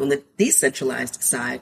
[0.00, 1.60] on the decentralized side,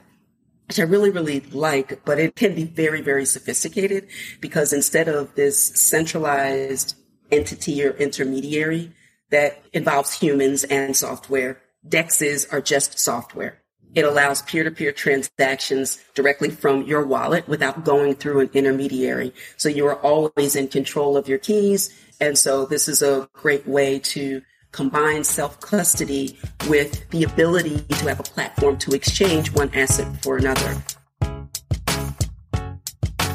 [0.67, 4.07] which I really, really like, but it can be very, very sophisticated
[4.41, 6.95] because instead of this centralized
[7.31, 8.91] entity or intermediary
[9.29, 13.61] that involves humans and software, DEXs are just software.
[13.93, 19.33] It allows peer-to-peer transactions directly from your wallet without going through an intermediary.
[19.55, 21.97] So you are always in control of your keys.
[22.19, 24.41] And so this is a great way to
[24.75, 26.37] combine self-custody
[26.67, 30.75] with the ability to have a platform to exchange one asset for another.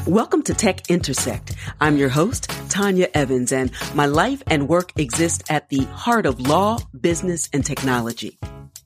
[0.05, 1.55] Welcome to Tech Intersect.
[1.79, 6.39] I'm your host, Tanya Evans, and my life and work exist at the heart of
[6.39, 8.37] law, business, and technology.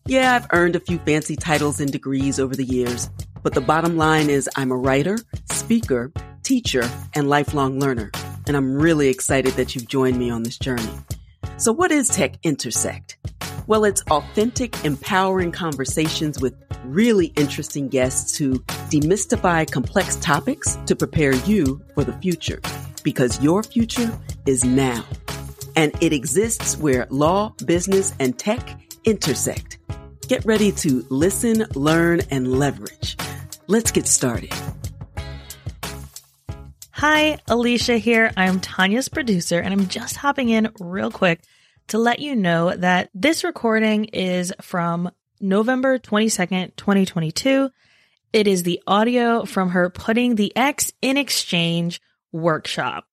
[0.05, 3.09] Yeah, I've earned a few fancy titles and degrees over the years,
[3.43, 5.17] but the bottom line is I'm a writer,
[5.51, 6.13] speaker,
[6.43, 8.11] teacher, and lifelong learner.
[8.47, 10.87] And I'm really excited that you've joined me on this journey.
[11.57, 13.15] So what is Tech Intersect?
[13.65, 18.59] Well, it's authentic, empowering conversations with really interesting guests who
[18.91, 22.59] demystify complex topics to prepare you for the future.
[23.03, 25.05] Because your future is now.
[25.77, 29.77] And it exists where law, business, and tech intersect.
[30.27, 33.15] Get ready to listen, learn, and leverage.
[33.67, 34.53] Let's get started.
[36.97, 38.31] Hi, Alicia here.
[38.37, 41.41] I'm Tanya's producer, and I'm just hopping in real quick
[41.89, 47.69] to let you know that this recording is from November 22nd, 2022.
[48.31, 51.99] It is the audio from her Putting the X in Exchange
[52.31, 53.03] workshop.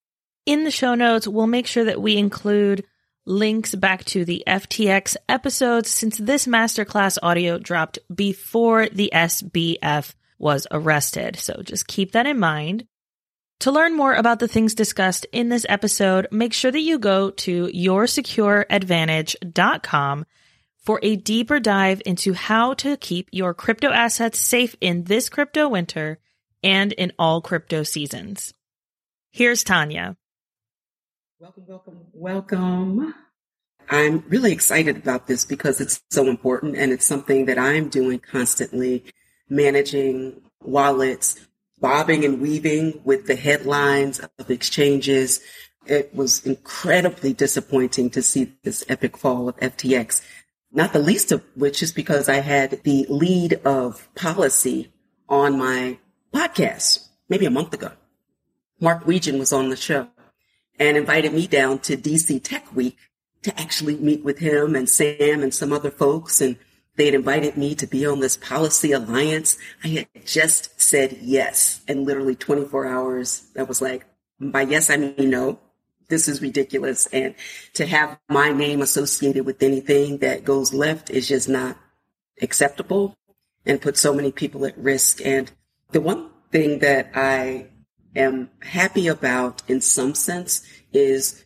[0.46, 2.84] In the show notes, we'll make sure that we include
[3.26, 10.68] links back to the FTX episodes since this masterclass audio dropped before the SBF was
[10.70, 11.34] arrested.
[11.40, 12.86] So just keep that in mind.
[13.62, 17.30] To learn more about the things discussed in this episode, make sure that you go
[17.30, 20.26] to yoursecureadvantage.com
[20.78, 25.68] for a deeper dive into how to keep your crypto assets safe in this crypto
[25.68, 26.18] winter
[26.64, 28.52] and in all crypto seasons.
[29.30, 30.16] Here's Tanya.
[31.38, 33.14] Welcome, welcome, welcome.
[33.88, 38.18] I'm really excited about this because it's so important and it's something that I'm doing
[38.18, 39.04] constantly
[39.48, 41.46] managing wallets,
[41.82, 45.40] bobbing and weaving with the headlines of exchanges.
[45.84, 50.22] It was incredibly disappointing to see this epic fall of FTX,
[50.70, 54.92] not the least of which is because I had the lead of policy
[55.28, 55.98] on my
[56.32, 57.90] podcast maybe a month ago.
[58.80, 60.08] Mark Wiegand was on the show
[60.78, 62.96] and invited me down to DC Tech Week
[63.42, 66.40] to actually meet with him and Sam and some other folks.
[66.40, 66.56] And
[66.96, 69.56] they had invited me to be on this policy alliance.
[69.82, 71.80] I had just said yes.
[71.88, 74.06] And literally 24 hours, I was like,
[74.40, 75.58] by yes, I mean no.
[76.08, 77.06] This is ridiculous.
[77.06, 77.34] And
[77.74, 81.78] to have my name associated with anything that goes left is just not
[82.42, 83.16] acceptable
[83.64, 85.24] and put so many people at risk.
[85.24, 85.50] And
[85.92, 87.68] the one thing that I
[88.14, 91.44] am happy about in some sense is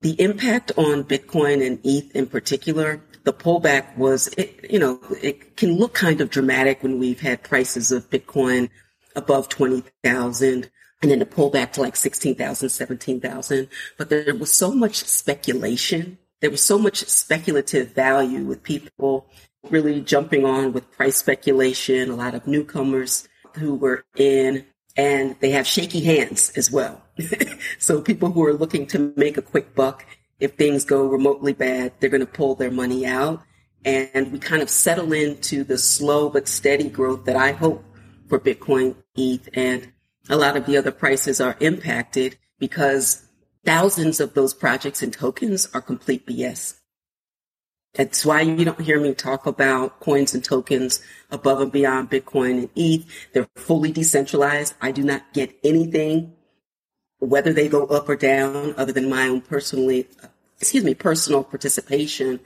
[0.00, 5.58] the impact on Bitcoin and ETH in particular the pullback was, it, you know, it
[5.58, 8.70] can look kind of dramatic when we've had prices of Bitcoin
[9.16, 10.70] above 20,000
[11.02, 13.68] and then the pullback to like 16,000, 17,000.
[13.98, 16.16] But there was so much speculation.
[16.40, 19.26] There was so much speculative value with people
[19.68, 24.64] really jumping on with price speculation, a lot of newcomers who were in
[24.96, 27.04] and they have shaky hands as well.
[27.78, 30.06] so people who are looking to make a quick buck
[30.40, 33.42] if things go remotely bad, they're going to pull their money out.
[33.84, 37.84] And we kind of settle into the slow but steady growth that I hope
[38.28, 39.92] for Bitcoin, ETH, and
[40.28, 43.26] a lot of the other prices are impacted because
[43.64, 46.74] thousands of those projects and tokens are complete BS.
[47.94, 51.00] That's why you don't hear me talk about coins and tokens
[51.30, 53.06] above and beyond Bitcoin and ETH.
[53.32, 54.74] They're fully decentralized.
[54.80, 56.34] I do not get anything
[57.18, 60.06] whether they go up or down, other than my own personally,
[60.60, 62.40] excuse me, personal participation,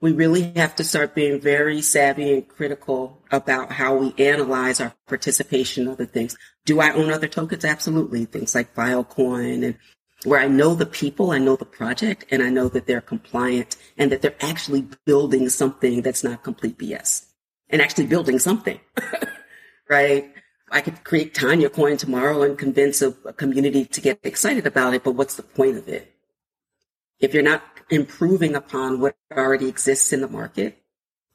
[0.00, 4.94] we really have to start being very savvy and critical about how we analyze our
[5.06, 6.36] participation in other things.
[6.64, 7.64] Do I own other tokens?
[7.64, 8.24] Absolutely.
[8.24, 9.76] Things like Filecoin and
[10.24, 13.76] where I know the people, I know the project, and I know that they're compliant
[13.96, 17.26] and that they're actually building something that's not complete BS
[17.70, 18.80] and actually building something,
[19.88, 20.32] right?
[20.70, 24.94] I could create Tanya Coin tomorrow and convince a, a community to get excited about
[24.94, 26.14] it, but what's the point of it?
[27.20, 30.82] If you're not improving upon what already exists in the market,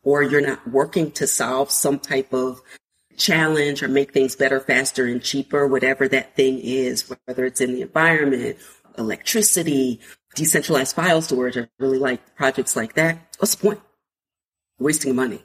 [0.04, 2.62] or you're not working to solve some type of
[3.18, 7.74] challenge or make things better, faster, and cheaper, whatever that thing is, whether it's in
[7.74, 8.58] the environment,
[8.98, 10.00] electricity,
[10.36, 13.36] decentralized file storage, I really like projects like that.
[13.40, 13.82] What's the point?
[14.80, 15.44] Wasting money.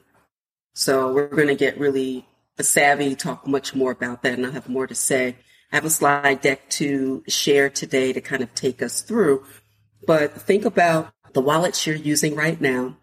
[0.73, 2.25] So we're going to get really
[2.63, 5.35] savvy, talk much more about that, and I'll have more to say.
[5.71, 9.45] I have a slide deck to share today to kind of take us through.
[10.05, 12.97] But think about the wallets you're using right now,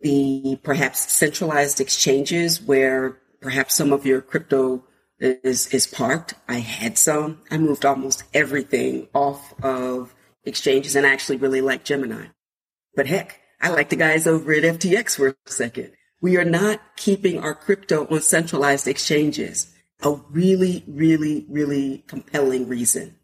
[0.00, 4.84] the perhaps centralized exchanges where perhaps some of your crypto
[5.18, 6.34] is, is parked.
[6.48, 7.40] I had some.
[7.50, 10.14] I moved almost everything off of
[10.44, 12.26] exchanges and I actually really like Gemini.
[12.94, 15.92] But heck, I like the guys over at FTX for a second.
[16.20, 19.72] We are not keeping our crypto on centralized exchanges.
[20.02, 23.16] A really, really, really compelling reason,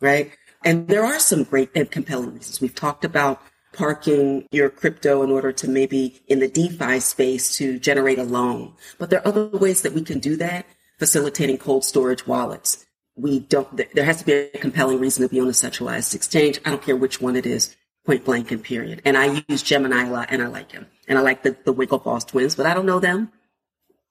[0.00, 0.32] right?
[0.64, 2.60] And there are some great and compelling reasons.
[2.60, 3.42] We've talked about
[3.72, 8.74] parking your crypto in order to maybe in the DeFi space to generate a loan.
[8.98, 10.66] But there are other ways that we can do that,
[10.98, 12.84] facilitating cold storage wallets.
[13.16, 16.60] We don't, there has to be a compelling reason to be on a centralized exchange.
[16.64, 19.02] I don't care which one it is, point blank and period.
[19.04, 20.86] And I use Gemini a lot and I like him.
[21.08, 23.32] And I like the, the Winklevoss twins, but I don't know them.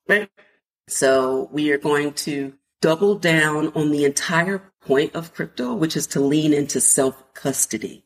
[0.08, 0.30] Right?
[0.88, 6.08] So we are going to double down on the entire point of crypto, which is
[6.08, 8.04] to lean into self custody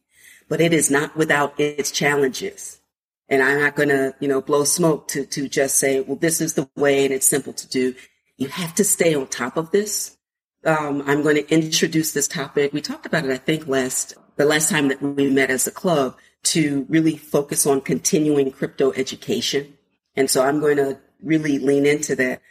[0.48, 2.80] but it is not without its challenges.
[3.28, 6.42] And I'm not going to, you know, blow smoke to, to just say, well, this
[6.42, 7.96] is the way and it's simple to do.
[8.38, 10.18] You have to stay on top of this.
[10.64, 12.74] Um, I'm going to introduce this topic.
[12.74, 15.72] We talked about it, I think, last, the last time that we met as a
[15.72, 19.78] club to really focus on continuing crypto education.
[20.16, 22.42] And so I'm going to really lean into that.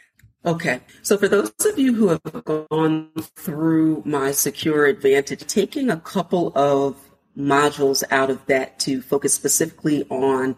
[0.45, 0.81] Okay.
[1.01, 6.51] So for those of you who have gone through my secure advantage, taking a couple
[6.55, 6.97] of
[7.37, 10.55] modules out of that to focus specifically on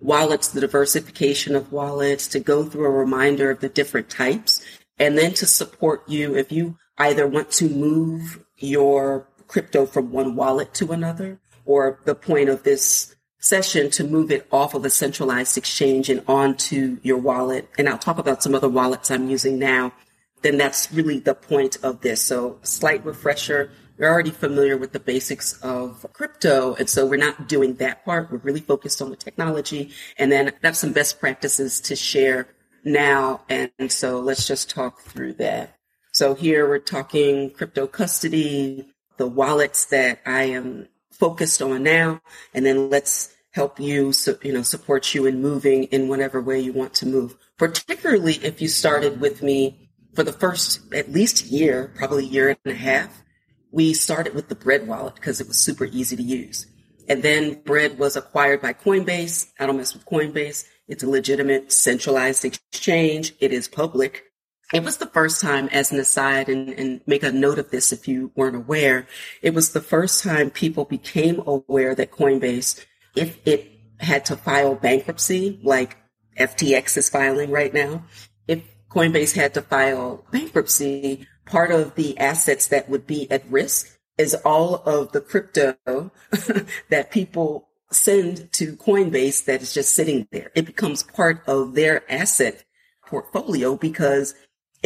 [0.00, 4.64] wallets, the diversification of wallets, to go through a reminder of the different types,
[4.98, 10.34] and then to support you if you either want to move your crypto from one
[10.34, 14.90] wallet to another, or the point of this session to move it off of a
[14.90, 17.68] centralized exchange and onto your wallet.
[17.78, 19.92] And I'll talk about some other wallets I'm using now.
[20.42, 22.22] Then that's really the point of this.
[22.22, 26.74] So slight refresher we're already familiar with the basics of crypto.
[26.74, 28.30] And so we're not doing that part.
[28.30, 29.90] We're really focused on the technology.
[30.18, 32.48] And then that's some best practices to share
[32.84, 33.42] now.
[33.48, 35.76] And so let's just talk through that.
[36.12, 42.20] So here we're talking crypto custody, the wallets that I am focused on now.
[42.54, 46.72] And then let's help you, you know, support you in moving in whatever way you
[46.72, 47.36] want to move.
[47.56, 52.72] Particularly if you started with me for the first at least year, probably year and
[52.72, 53.22] a half,
[53.70, 56.66] we started with the Bread wallet because it was super easy to use.
[57.08, 59.46] And then Bread was acquired by Coinbase.
[59.58, 60.66] I don't mess with Coinbase.
[60.88, 63.34] It's a legitimate centralized exchange.
[63.40, 64.24] It is public.
[64.72, 67.92] It was the first time, as an aside, and, and make a note of this
[67.92, 69.06] if you weren't aware,
[69.40, 72.84] it was the first time people became aware that Coinbase,
[73.14, 73.70] if it
[74.00, 75.96] had to file bankruptcy, like
[76.38, 78.04] FTX is filing right now,
[78.48, 83.96] if Coinbase had to file bankruptcy, part of the assets that would be at risk
[84.18, 85.76] is all of the crypto
[86.90, 90.50] that people send to Coinbase that is just sitting there.
[90.56, 92.64] It becomes part of their asset
[93.06, 94.34] portfolio because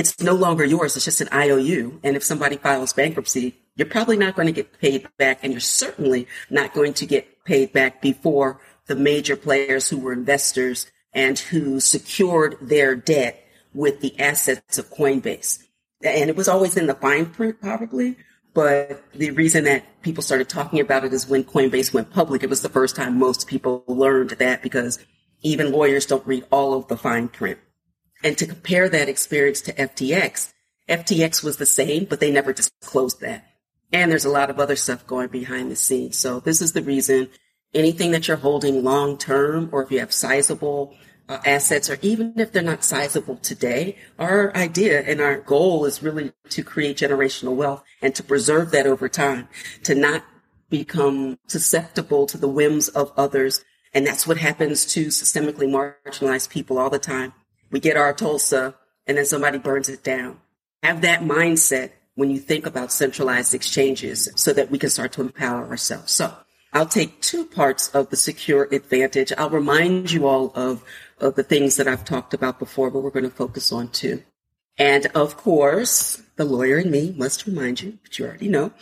[0.01, 0.97] it's no longer yours.
[0.97, 2.01] It's just an IOU.
[2.03, 5.61] And if somebody files bankruptcy, you're probably not going to get paid back and you're
[5.61, 11.39] certainly not going to get paid back before the major players who were investors and
[11.39, 15.63] who secured their debt with the assets of Coinbase
[16.03, 18.17] and it was always in the fine print probably.
[18.53, 22.43] But the reason that people started talking about it is when Coinbase went public.
[22.43, 24.99] It was the first time most people learned that because
[25.43, 27.59] even lawyers don't read all of the fine print.
[28.23, 30.53] And to compare that experience to FTX,
[30.89, 33.47] FTX was the same, but they never disclosed that.
[33.93, 36.17] And there's a lot of other stuff going behind the scenes.
[36.17, 37.29] So this is the reason
[37.75, 40.95] anything that you're holding long term, or if you have sizable
[41.29, 46.03] uh, assets, or even if they're not sizable today, our idea and our goal is
[46.03, 49.49] really to create generational wealth and to preserve that over time,
[49.85, 50.25] to not
[50.69, 53.65] become susceptible to the whims of others.
[53.93, 57.33] And that's what happens to systemically marginalized people all the time.
[57.71, 58.75] We get our Tulsa
[59.07, 60.39] and then somebody burns it down.
[60.83, 65.21] Have that mindset when you think about centralized exchanges so that we can start to
[65.21, 66.13] empower ourselves.
[66.13, 66.35] So
[66.73, 69.33] I'll take two parts of the secure advantage.
[69.37, 70.85] I'll remind you all of
[71.19, 74.23] of the things that I've talked about before, but we're going to focus on two.
[74.79, 78.73] And of course, the lawyer in me must remind you, but you already know,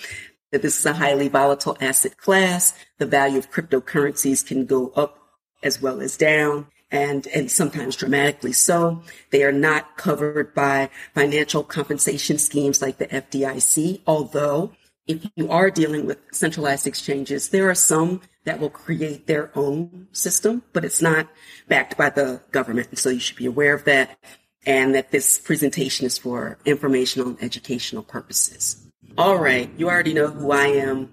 [0.52, 2.75] that this is a highly volatile asset class.
[2.99, 5.18] The value of cryptocurrencies can go up
[5.62, 9.02] as well as down and, and sometimes dramatically so.
[9.30, 14.73] They are not covered by financial compensation schemes like the FDIC, although
[15.07, 20.09] if you are dealing with centralized exchanges, there are some that will create their own
[20.12, 21.28] system, but it's not
[21.66, 22.88] backed by the government.
[22.90, 24.18] And so you should be aware of that
[24.66, 28.87] and that this presentation is for informational and educational purposes.
[29.16, 31.11] All right, you already know who I am.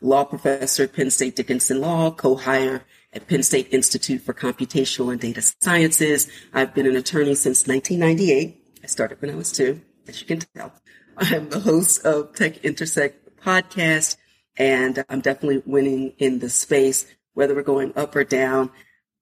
[0.00, 5.20] Law professor at Penn State Dickinson Law, co-hire at Penn State Institute for Computational and
[5.20, 6.28] Data Sciences.
[6.52, 8.58] I've been an attorney since 1998.
[8.82, 10.72] I started when I was two, as you can tell.
[11.18, 14.16] I'm the host of Tech Intersect podcast,
[14.56, 18.70] and I'm definitely winning in the space, whether we're going up or down.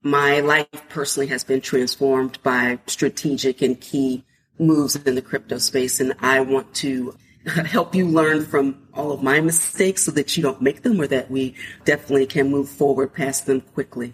[0.02, 4.24] My life personally has been transformed by strategic and key
[4.58, 7.14] moves in the crypto space, and I want to
[7.66, 11.06] help you learn from all of my mistakes so that you don't make them or
[11.06, 11.54] that we
[11.84, 14.12] definitely can move forward past them quickly.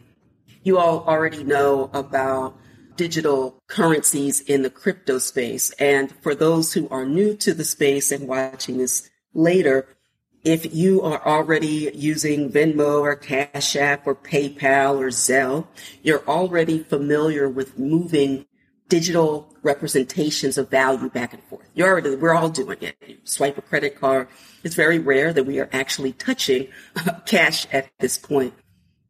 [0.62, 2.56] You all already know about
[2.96, 5.70] digital currencies in the crypto space.
[5.72, 9.96] And for those who are new to the space and watching this later,
[10.44, 15.66] if you are already using Venmo or Cash App or PayPal or Zelle,
[16.02, 18.46] you're already familiar with moving
[18.88, 21.66] digital representations of value back and forth.
[21.74, 22.96] You're already, we're all doing it.
[23.06, 24.28] You swipe a credit card.
[24.62, 26.68] It's very rare that we are actually touching
[27.26, 28.54] cash at this point.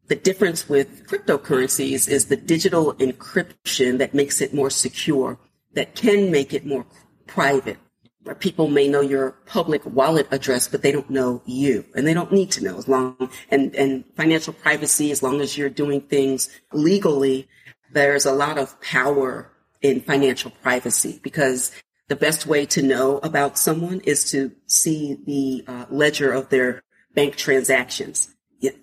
[0.07, 5.37] The difference with cryptocurrencies is the digital encryption that makes it more secure,
[5.73, 6.85] that can make it more
[7.27, 7.77] private.
[8.23, 12.13] Where people may know your public wallet address, but they don't know you, and they
[12.13, 15.11] don't need to know as long and and financial privacy.
[15.11, 17.47] As long as you're doing things legally,
[17.93, 19.49] there's a lot of power
[19.81, 21.71] in financial privacy because
[22.07, 26.83] the best way to know about someone is to see the uh, ledger of their
[27.13, 28.33] bank transactions.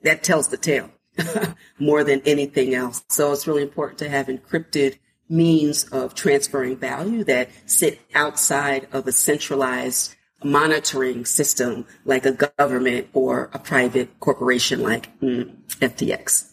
[0.02, 0.90] That tells the tale.
[1.78, 3.04] more than anything else.
[3.08, 4.98] So it's really important to have encrypted
[5.28, 13.08] means of transferring value that sit outside of a centralized monitoring system like a government
[13.14, 16.50] or a private corporation like mm, FTX.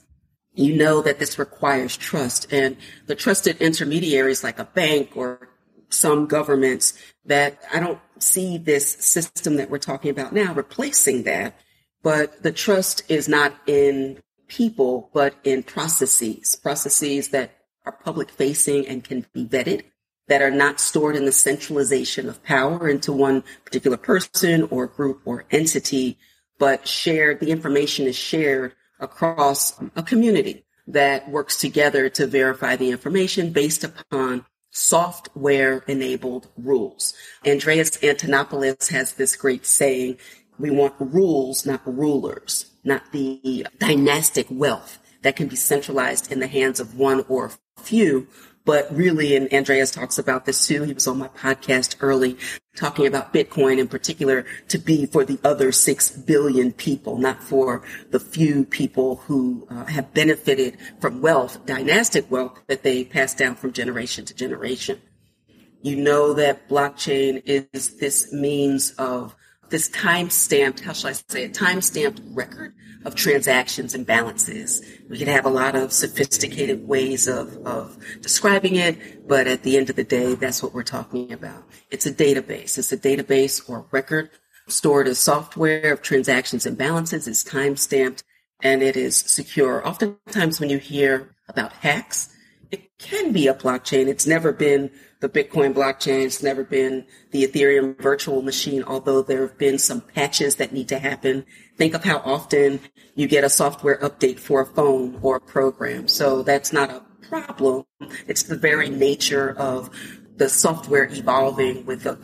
[0.54, 2.76] You know that this requires trust and
[3.08, 5.50] the trusted intermediaries like a bank or
[5.90, 6.94] some governments
[7.26, 11.58] that I don't see this system that we're talking about now replacing that.
[12.04, 17.52] But the trust is not in people, but in processes, processes that
[17.86, 19.84] are public facing and can be vetted,
[20.28, 25.22] that are not stored in the centralization of power into one particular person or group
[25.26, 26.18] or entity,
[26.58, 32.90] but shared, the information is shared across a community that works together to verify the
[32.90, 37.14] information based upon software enabled rules.
[37.46, 40.18] Andreas Antonopoulos has this great saying,
[40.58, 46.48] we want rules, not rulers not the dynastic wealth that can be centralized in the
[46.48, 48.28] hands of one or a few.
[48.64, 50.84] But really, and Andreas talks about this too.
[50.84, 52.38] He was on my podcast early
[52.76, 57.84] talking about Bitcoin in particular to be for the other six billion people, not for
[58.12, 63.56] the few people who uh, have benefited from wealth, dynastic wealth that they pass down
[63.56, 65.02] from generation to generation.
[65.82, 69.36] You know that blockchain is this means of
[69.72, 72.74] this time stamped, how shall I say it, time stamped record
[73.04, 74.82] of transactions and balances.
[75.10, 79.78] We can have a lot of sophisticated ways of, of describing it, but at the
[79.78, 81.64] end of the day, that's what we're talking about.
[81.90, 82.78] It's a database.
[82.78, 84.30] It's a database or record
[84.68, 87.28] stored as software of transactions and balances.
[87.28, 88.24] It's time stamped
[88.62, 89.86] and it is secure.
[89.88, 92.36] Oftentimes when you hear about hacks,
[92.70, 94.08] it can be a blockchain.
[94.08, 96.26] It's never been the Bitcoin blockchain.
[96.26, 100.90] It's never been the Ethereum virtual machine, although there have been some patches that need
[100.90, 101.46] to happen.
[101.78, 102.82] Think of how often
[103.16, 106.08] you get a software update for a phone or a program.
[106.08, 107.86] So that's not a problem.
[108.28, 109.90] It's the very nature of
[110.38, 112.16] the software evolving with a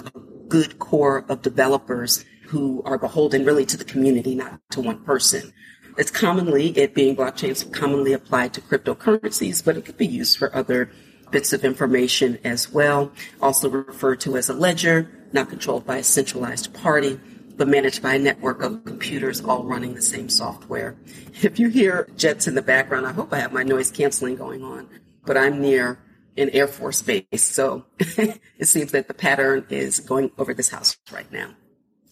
[0.48, 5.54] good core of developers who are beholden really to the community, not to one person.
[5.98, 10.56] It's commonly, it being blockchains, commonly applied to cryptocurrencies, but it could be used for
[10.56, 10.90] other
[11.32, 16.04] bits of information as well, also referred to as a ledger, not controlled by a
[16.04, 17.20] centralized party,
[17.56, 20.96] but managed by a network of computers all running the same software.
[21.42, 24.64] If you hear jets in the background, I hope I have my noise canceling going
[24.64, 24.88] on,
[25.26, 26.00] but I'm near
[26.38, 30.96] an Air Force base, so it seems that the pattern is going over this house
[31.12, 31.56] right now.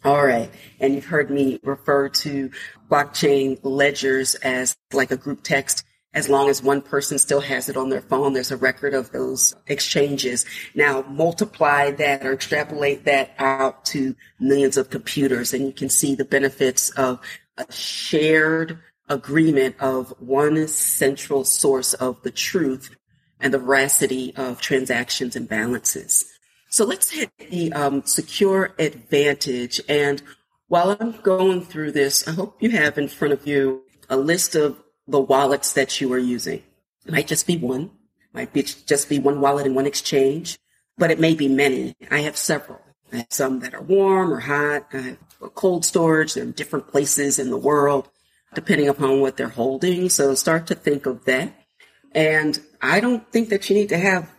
[0.03, 0.51] All right.
[0.79, 2.51] And you've heard me refer to
[2.89, 5.84] blockchain ledgers as like a group text
[6.15, 9.11] as long as one person still has it on their phone, there's a record of
[9.11, 10.45] those exchanges.
[10.73, 16.15] Now multiply that or extrapolate that out to millions of computers and you can see
[16.15, 17.19] the benefits of
[17.57, 18.79] a shared
[19.09, 22.95] agreement of one central source of the truth
[23.39, 26.25] and the veracity of transactions and balances.
[26.69, 29.81] So let's hit the um, secure advantage.
[29.87, 30.21] And
[30.67, 34.55] while I'm going through this, I hope you have in front of you a list
[34.55, 36.63] of the wallets that you are using.
[37.05, 37.91] It might just be one,
[38.33, 40.57] might be just be one wallet and one exchange,
[40.97, 41.95] but it may be many.
[42.09, 42.81] I have several.
[43.13, 44.87] I have some that are warm or hot.
[44.93, 45.17] I have
[45.53, 46.33] cold storage.
[46.33, 48.09] They're in different places in the world,
[48.53, 50.09] depending upon what they're holding.
[50.09, 51.53] So start to think of that.
[52.13, 54.31] And I don't think that you need to have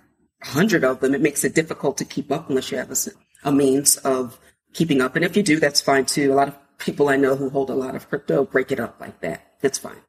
[0.42, 1.14] a hundred of them.
[1.14, 2.96] It makes it difficult to keep up unless you have a,
[3.44, 4.38] a means of
[4.72, 5.14] keeping up.
[5.14, 6.32] And if you do, that's fine too.
[6.32, 9.00] A lot of people I know who hold a lot of crypto break it up
[9.00, 9.54] like that.
[9.60, 10.00] That's fine.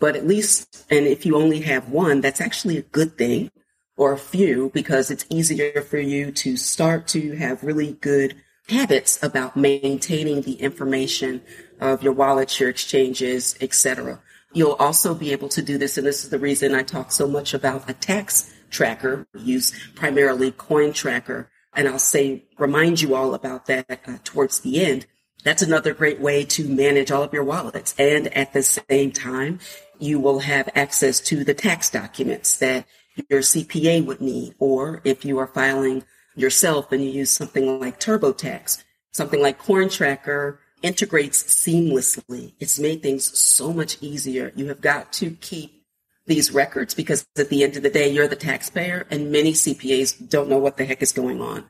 [0.00, 3.50] But at least, and if you only have one, that's actually a good thing
[3.96, 8.36] or a few because it's easier for you to start to have really good
[8.68, 11.42] habits about maintaining the information
[11.80, 14.20] of your wallets, your exchanges, etc.
[14.52, 17.26] You'll also be able to do this, and this is the reason I talk so
[17.26, 23.14] much about a tax tracker, We use primarily Coin Tracker, and I'll say remind you
[23.14, 25.06] all about that uh, towards the end.
[25.44, 29.60] That's another great way to manage all of your wallets, and at the same time,
[30.00, 32.86] you will have access to the tax documents that
[33.28, 37.98] your CPA would need, or if you are filing yourself and you use something like
[37.98, 42.52] TurboTax, something like Coin Tracker integrates seamlessly.
[42.60, 44.52] It's made things so much easier.
[44.54, 45.84] You have got to keep
[46.26, 50.28] these records because at the end of the day, you're the taxpayer and many CPAs
[50.28, 51.64] don't know what the heck is going on.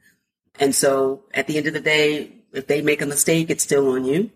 [0.61, 3.89] And so at the end of the day, if they make a mistake, it's still
[3.91, 4.31] on you.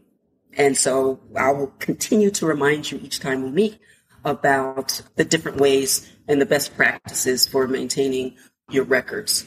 [0.55, 3.79] And so I will continue to remind you each time we meet
[4.25, 8.37] about the different ways and the best practices for maintaining
[8.71, 9.47] your records.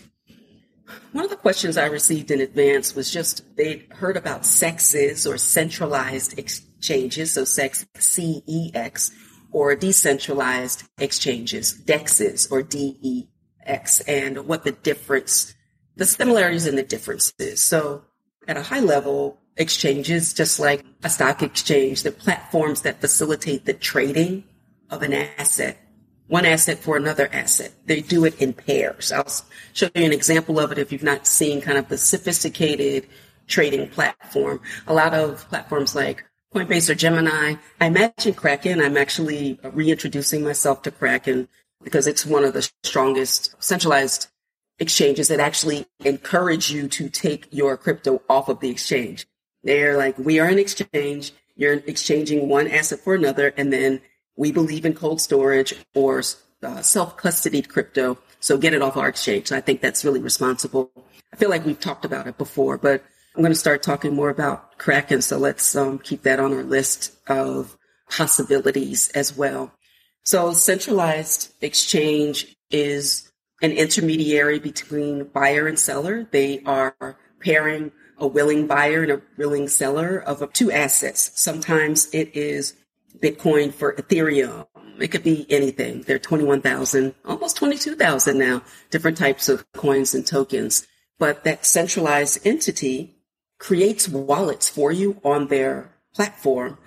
[1.14, 5.38] One of the questions I received in advance was just they'd heard about CEXs or
[5.38, 9.12] centralized exchanges, so CEX C-E-X,
[9.52, 15.56] or decentralized exchanges, DEXs or D-E-X, and what the difference,
[15.96, 17.62] the similarities and the differences.
[17.62, 18.04] So
[18.48, 23.74] at a high level, exchanges, just like a stock exchange, they're platforms that facilitate the
[23.74, 24.44] trading
[24.90, 25.78] of an asset
[26.28, 27.72] one asset for another asset.
[27.86, 29.12] They do it in pairs.
[29.12, 29.32] I'll
[29.74, 33.08] show you an example of it if you've not seen kind of the sophisticated
[33.48, 34.60] trading platform.
[34.88, 37.56] A lot of platforms like Coinbase or Gemini.
[37.80, 38.82] I imagine Kraken.
[38.82, 41.48] I'm actually reintroducing myself to Kraken
[41.84, 44.28] because it's one of the strongest centralized
[44.80, 49.28] exchanges that actually encourage you to take your crypto off of the exchange.
[49.66, 51.34] They're like, we are an exchange.
[51.58, 54.00] You're exchanging one asset for another, and then
[54.38, 56.22] we believe in cold storage or
[56.64, 58.18] uh, self-custodied crypto.
[58.40, 59.52] So get it off our exchange.
[59.52, 60.92] I think that's really responsible.
[61.34, 63.04] I feel like we've talked about it before, but
[63.36, 65.22] I'm going to start talking more about Kraken.
[65.22, 67.76] So let's um, keep that on our list of
[68.10, 69.72] possibilities as well.
[70.24, 76.28] So centralized exchange is an intermediary between buyer and seller.
[76.30, 81.32] They are pairing a willing buyer and a willing seller of two assets.
[81.36, 82.74] Sometimes it is
[83.22, 84.68] Bitcoin for Ethereum.
[85.00, 86.02] It could be anything.
[86.04, 90.88] There are 21,000, almost 22,000 now, different types of coins and tokens.
[91.20, 93.16] But that centralized entity
[93.58, 96.78] creates wallets for you on their platform,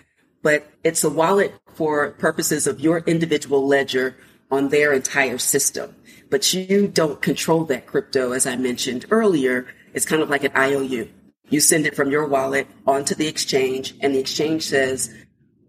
[0.42, 4.16] but it's a wallet for purposes of your individual ledger
[4.50, 5.94] on their entire system.
[6.30, 9.66] But you don't control that crypto, as I mentioned earlier.
[9.94, 11.08] It's kind of like an IOU.
[11.50, 15.14] You send it from your wallet onto the exchange, and the exchange says,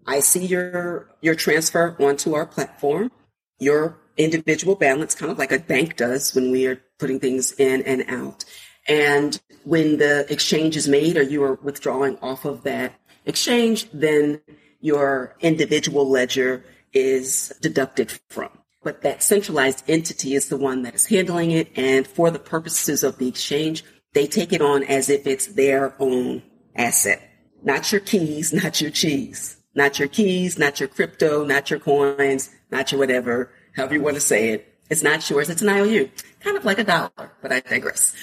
[0.06, 3.12] I see your your transfer onto our platform,
[3.60, 7.82] your individual balance, kind of like a bank does when we are putting things in
[7.84, 8.44] and out.
[8.88, 14.42] And when the exchange is made or you are withdrawing off of that exchange, then
[14.82, 16.64] your individual ledger
[16.94, 18.50] is deducted from.
[18.82, 21.70] But that centralized entity is the one that is handling it.
[21.76, 23.84] And for the purposes of the exchange,
[24.14, 26.44] they take it on as if it's their own
[26.76, 27.22] asset.
[27.64, 32.50] Not your keys, not your cheese not your keys, not your crypto, not your coins,
[32.72, 34.66] not your whatever, however you want to say it.
[34.90, 35.50] It's not yours.
[35.50, 38.16] It's an IOU, kind of like a dollar, but I digress.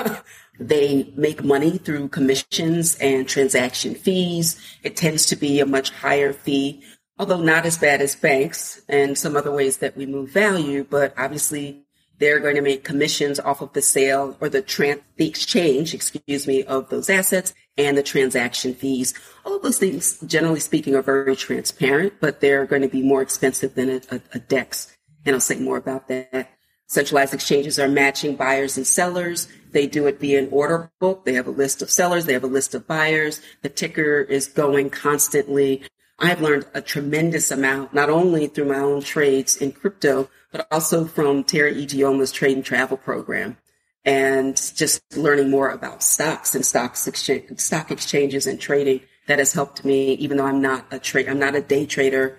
[0.60, 4.60] they make money through commissions and transaction fees.
[4.82, 6.82] It tends to be a much higher fee,
[7.18, 11.14] although not as bad as banks and some other ways that we move value, but
[11.16, 11.86] obviously
[12.18, 16.46] they're going to make commissions off of the sale or the trans, the exchange, excuse
[16.46, 19.14] me, of those assets and the transaction fees.
[19.44, 23.22] All of those things, generally speaking, are very transparent, but they're going to be more
[23.22, 24.96] expensive than a, a, a DEX.
[25.24, 26.50] And I'll say more about that.
[26.86, 29.46] Centralized exchanges are matching buyers and sellers.
[29.72, 31.24] They do it via an order book.
[31.24, 32.24] They have a list of sellers.
[32.24, 33.42] They have a list of buyers.
[33.62, 35.82] The ticker is going constantly.
[36.18, 41.04] I've learned a tremendous amount, not only through my own trades in crypto, but also
[41.04, 43.56] from Teri Ijeoma's trade and travel program
[44.04, 49.52] and just learning more about stocks and stocks exchange, stock exchanges and trading that has
[49.52, 52.38] helped me, even though I'm not a trade, I'm not a day trader.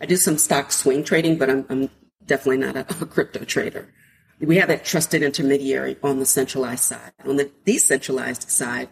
[0.00, 1.90] I do some stock swing trading, but I'm, I'm
[2.24, 3.92] definitely not a, a crypto trader.
[4.40, 7.12] We have that trusted intermediary on the centralized side.
[7.26, 8.88] On the decentralized side,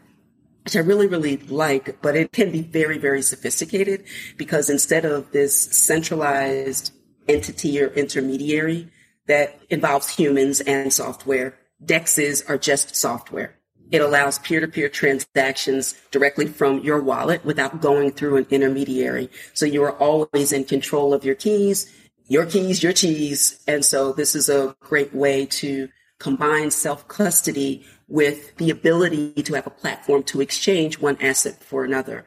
[0.68, 4.04] which I really, really like, but it can be very, very sophisticated
[4.36, 6.92] because instead of this centralized
[7.26, 8.90] entity or intermediary
[9.28, 13.56] that involves humans and software, DEXs are just software.
[13.90, 19.30] It allows peer-to-peer transactions directly from your wallet without going through an intermediary.
[19.54, 21.90] So you are always in control of your keys,
[22.26, 23.64] your keys, your cheese.
[23.66, 29.66] And so this is a great way to combine self-custody with the ability to have
[29.66, 32.26] a platform to exchange one asset for another.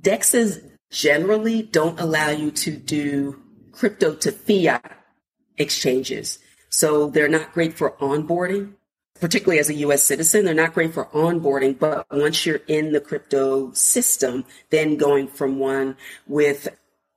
[0.00, 3.42] DEXs generally don't allow you to do
[3.72, 4.98] crypto to fiat
[5.56, 6.38] exchanges.
[6.68, 8.74] So they're not great for onboarding,
[9.20, 10.44] particularly as a US citizen.
[10.44, 15.58] They're not great for onboarding, but once you're in the crypto system, then going from
[15.58, 16.68] one with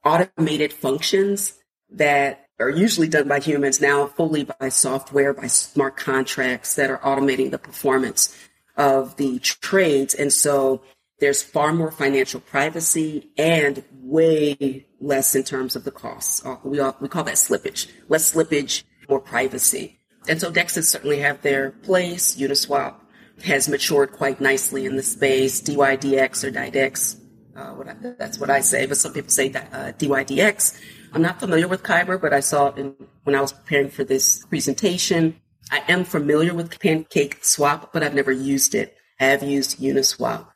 [0.03, 1.55] automated functions
[1.89, 6.99] that are usually done by humans, now fully by software, by smart contracts that are
[6.99, 8.35] automating the performance
[8.77, 10.13] of the trades.
[10.13, 10.81] And so
[11.19, 16.45] there's far more financial privacy and way less in terms of the costs.
[16.45, 17.89] Uh, we, all, we call that slippage.
[18.07, 19.99] Less slippage, more privacy.
[20.27, 22.35] And so DEXs certainly have their place.
[22.35, 22.95] Uniswap
[23.43, 25.61] has matured quite nicely in the space.
[25.61, 27.19] DYDX or DYDX,
[27.55, 30.79] uh, what I, that's what I say, but some people say uh, DYDX
[31.15, 34.03] I'm not familiar with Kyber, but I saw it in, when I was preparing for
[34.03, 35.39] this presentation.
[35.71, 38.97] I am familiar with Pancake Swap, but I've never used it.
[39.17, 40.47] I have used Uniswap.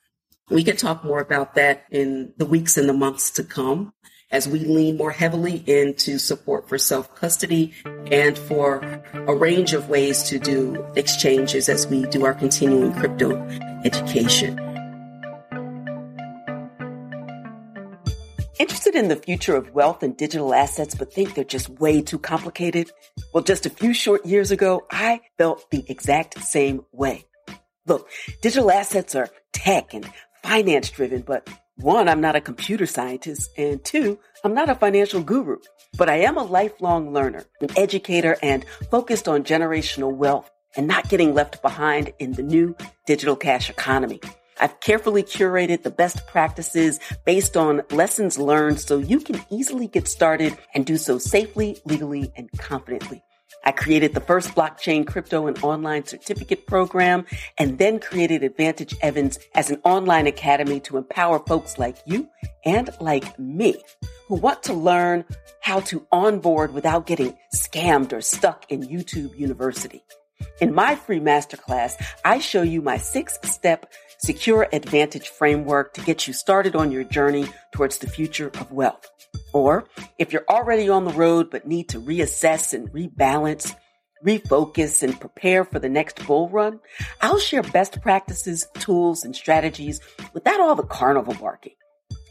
[0.50, 3.94] We can talk more about that in the weeks and the months to come
[4.32, 7.74] as we lean more heavily into support for self custody
[8.12, 8.82] and for
[9.14, 13.38] a range of ways to do exchanges as we do our continuing crypto
[13.86, 14.69] education.
[18.60, 22.20] Interested in the future of wealth and digital assets, but think they're just way too
[22.20, 22.92] complicated?
[23.34, 27.24] Well, just a few short years ago, I felt the exact same way.
[27.88, 28.10] Look,
[28.42, 30.12] digital assets are tech and
[30.44, 35.22] finance driven, but one, I'm not a computer scientist, and two, I'm not a financial
[35.22, 35.60] guru.
[35.98, 41.08] But I am a lifelong learner, an educator, and focused on generational wealth and not
[41.08, 42.76] getting left behind in the new
[43.08, 44.20] digital cash economy.
[44.60, 50.08] I've carefully curated the best practices based on lessons learned so you can easily get
[50.08, 53.24] started and do so safely, legally, and confidently.
[53.66, 57.26] I created the first blockchain crypto and online certificate program
[57.58, 62.30] and then created Advantage Evans as an online academy to empower folks like you
[62.66, 63.76] and like me
[64.28, 65.26] who want to learn
[65.62, 70.04] how to onboard without getting scammed or stuck in YouTube University.
[70.62, 71.94] In my free masterclass,
[72.24, 77.04] I show you my six step secure advantage framework to get you started on your
[77.04, 79.10] journey towards the future of wealth.
[79.54, 79.86] Or
[80.18, 83.76] if you're already on the road but need to reassess and rebalance,
[84.26, 86.80] refocus and prepare for the next bull run,
[87.22, 90.02] I'll share best practices, tools, and strategies
[90.34, 91.76] without all the carnival barking.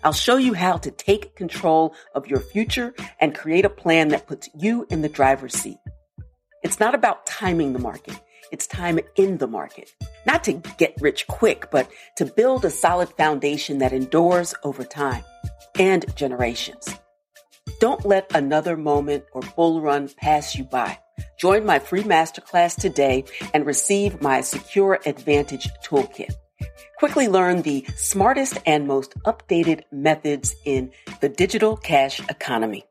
[0.05, 4.27] I'll show you how to take control of your future and create a plan that
[4.27, 5.79] puts you in the driver's seat.
[6.63, 8.21] It's not about timing the market.
[8.51, 9.93] It's time in the market.
[10.27, 15.25] Not to get rich quick, but to build a solid foundation that endures over time
[15.79, 16.89] and generations.
[17.81, 20.99] Don't let another moment or bull run pass you by.
[21.39, 26.33] Join my free masterclass today and receive my Secure Advantage Toolkit.
[26.99, 32.85] Quickly learn the smartest and most updated methods in the digital cash economy.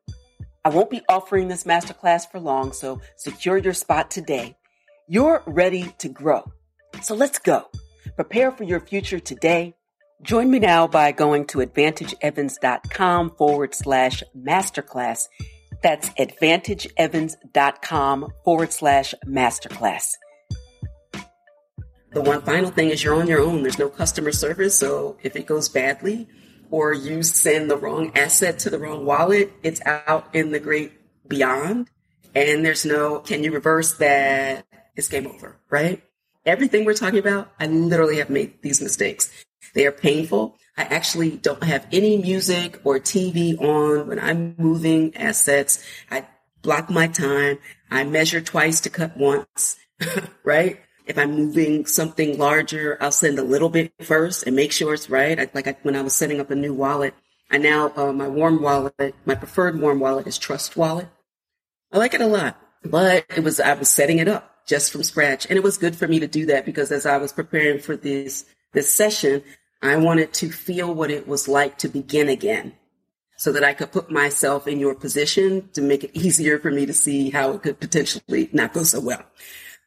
[0.63, 4.56] I won't be offering this masterclass for long, so secure your spot today
[5.07, 6.51] you're ready to grow.
[7.01, 7.69] So let's go.
[8.15, 9.75] Prepare for your future today.
[10.21, 15.27] Join me now by going to advantageevans.com forward slash masterclass.
[15.83, 20.13] That's advantageevans.com forward slash masterclass.
[22.11, 23.61] The one final thing is you're on your own.
[23.61, 24.75] There's no customer service.
[24.77, 26.27] So if it goes badly
[26.71, 30.93] or you send the wrong asset to the wrong wallet, it's out in the great
[31.27, 31.89] beyond.
[32.33, 34.65] And there's no, can you reverse that?
[34.97, 36.01] It's game over, right?
[36.45, 39.31] Everything we're talking about, I literally have made these mistakes.
[39.73, 40.57] They are painful.
[40.77, 45.83] I actually don't have any music or TV on when I'm moving assets.
[46.10, 46.25] I
[46.62, 47.60] block my time.
[47.91, 49.77] I measure twice to cut once,
[50.43, 50.79] right?
[51.05, 55.10] If I'm moving something larger, I'll send a little bit first and make sure it's
[55.10, 55.39] right.
[55.39, 57.13] I, like I, when I was setting up a new wallet,
[57.49, 61.07] I now, uh, my warm wallet, my preferred warm wallet is Trust Wallet.
[61.93, 65.03] I like it a lot, but it was, I was setting it up just from
[65.03, 65.47] scratch.
[65.47, 67.95] And it was good for me to do that because as I was preparing for
[67.95, 69.41] this, this session,
[69.82, 72.73] I wanted to feel what it was like to begin again
[73.38, 76.86] so that I could put myself in your position to make it easier for me
[76.86, 79.23] to see how it could potentially not go so well.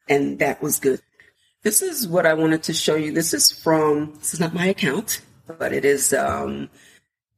[0.08, 1.00] And that was good.
[1.62, 3.12] This is what I wanted to show you.
[3.12, 5.20] This is from, this is not my account,
[5.58, 6.70] but it is um,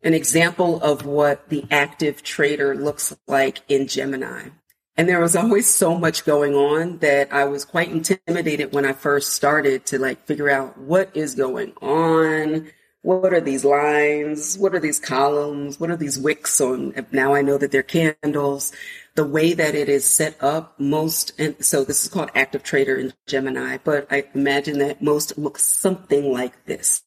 [0.02, 4.50] an example of what the active trader looks like in Gemini.
[4.96, 8.92] And there was always so much going on that I was quite intimidated when I
[8.92, 12.68] first started to like figure out what is going on.
[13.00, 14.56] What are these lines?
[14.58, 15.80] What are these columns?
[15.80, 16.94] What are these wicks on?
[17.10, 18.72] Now I know that they're candles.
[19.14, 22.96] The way that it is set up, most, and so this is called Active Trader
[22.96, 27.02] in Gemini, but I imagine that most look something like this.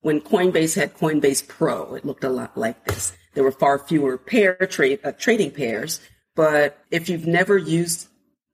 [0.00, 3.12] When Coinbase had Coinbase Pro, it looked a lot like this.
[3.34, 6.00] There were far fewer pair trade, uh, trading pairs,
[6.36, 8.08] but if you've never used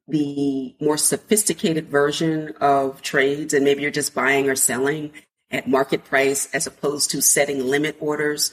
[0.09, 5.12] the more sophisticated version of trades and maybe you're just buying or selling
[5.51, 8.53] at market price as opposed to setting limit orders,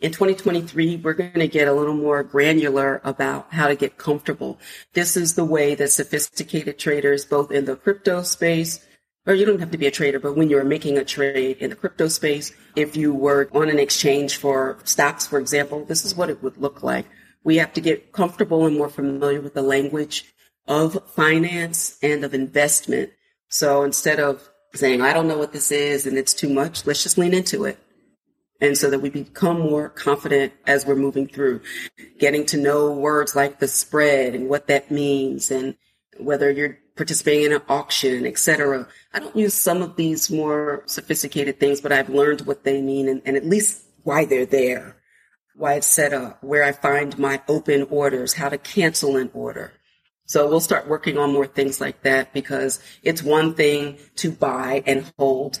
[0.00, 4.58] in 2023, we're going to get a little more granular about how to get comfortable.
[4.94, 8.84] This is the way that sophisticated traders, both in the crypto space,
[9.26, 11.68] or you don't have to be a trader, but when you're making a trade in
[11.68, 16.14] the crypto space, if you were on an exchange for stocks, for example, this is
[16.14, 17.04] what it would look like.
[17.44, 20.32] We have to get comfortable and more familiar with the language
[20.66, 23.10] of finance and of investment.
[23.48, 27.02] So instead of saying, I don't know what this is and it's too much, let's
[27.02, 27.78] just lean into it.
[28.60, 31.62] And so that we become more confident as we're moving through,
[32.18, 35.76] getting to know words like the spread and what that means and
[36.18, 38.86] whether you're participating in an auction, etc.
[39.14, 43.08] I don't use some of these more sophisticated things, but I've learned what they mean
[43.08, 44.99] and, and at least why they're there
[45.60, 49.30] why it's set up, uh, where I find my open orders, how to cancel an
[49.34, 49.72] order.
[50.24, 54.82] So we'll start working on more things like that because it's one thing to buy
[54.86, 55.60] and hold,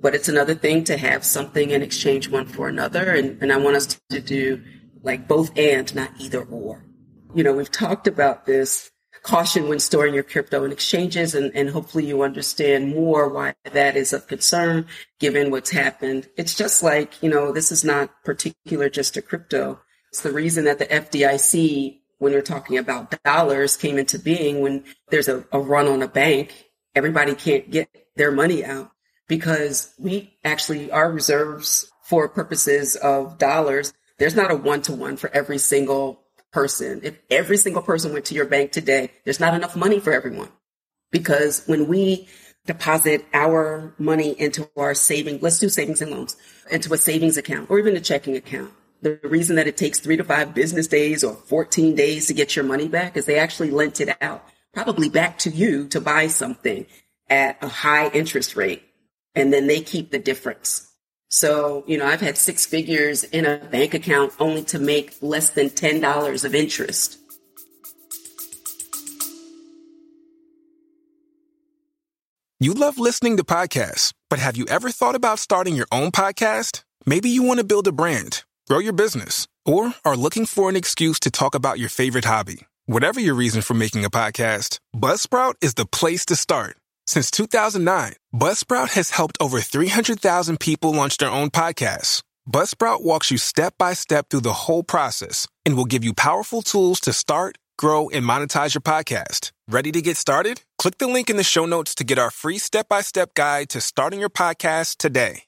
[0.00, 3.14] but it's another thing to have something and exchange one for another.
[3.14, 4.62] And, and I want us to do
[5.02, 6.84] like both and, not either or.
[7.34, 8.90] You know, we've talked about this
[9.26, 13.96] caution when storing your crypto in exchanges, and, and hopefully you understand more why that
[13.96, 14.86] is of concern
[15.18, 16.28] given what's happened.
[16.36, 19.80] It's just like, you know, this is not particular just to crypto.
[20.10, 24.84] It's the reason that the FDIC, when you're talking about dollars, came into being when
[25.10, 28.92] there's a, a run on a bank, everybody can't get their money out
[29.28, 35.16] because we actually, our reserves for purposes of dollars, there's not a one to one
[35.16, 36.22] for every single
[36.56, 40.10] person, if every single person went to your bank today, there's not enough money for
[40.10, 40.48] everyone.
[41.10, 42.28] Because when we
[42.64, 46.34] deposit our money into our saving, let's do savings and loans,
[46.70, 48.72] into a savings account or even a checking account.
[49.02, 52.56] The reason that it takes three to five business days or 14 days to get
[52.56, 54.42] your money back is they actually lent it out,
[54.72, 56.86] probably back to you to buy something
[57.28, 58.82] at a high interest rate.
[59.34, 60.85] And then they keep the difference.
[61.28, 65.50] So, you know, I've had six figures in a bank account only to make less
[65.50, 67.18] than $10 of interest.
[72.58, 76.84] You love listening to podcasts, but have you ever thought about starting your own podcast?
[77.04, 80.76] Maybe you want to build a brand, grow your business, or are looking for an
[80.76, 82.66] excuse to talk about your favorite hobby.
[82.86, 86.78] Whatever your reason for making a podcast, Buzzsprout is the place to start.
[87.08, 92.22] Since 2009, Buzzsprout has helped over 300,000 people launch their own podcasts.
[92.50, 96.62] Buzzsprout walks you step by step through the whole process and will give you powerful
[96.62, 99.52] tools to start, grow, and monetize your podcast.
[99.68, 100.62] Ready to get started?
[100.78, 103.68] Click the link in the show notes to get our free step by step guide
[103.68, 105.44] to starting your podcast today.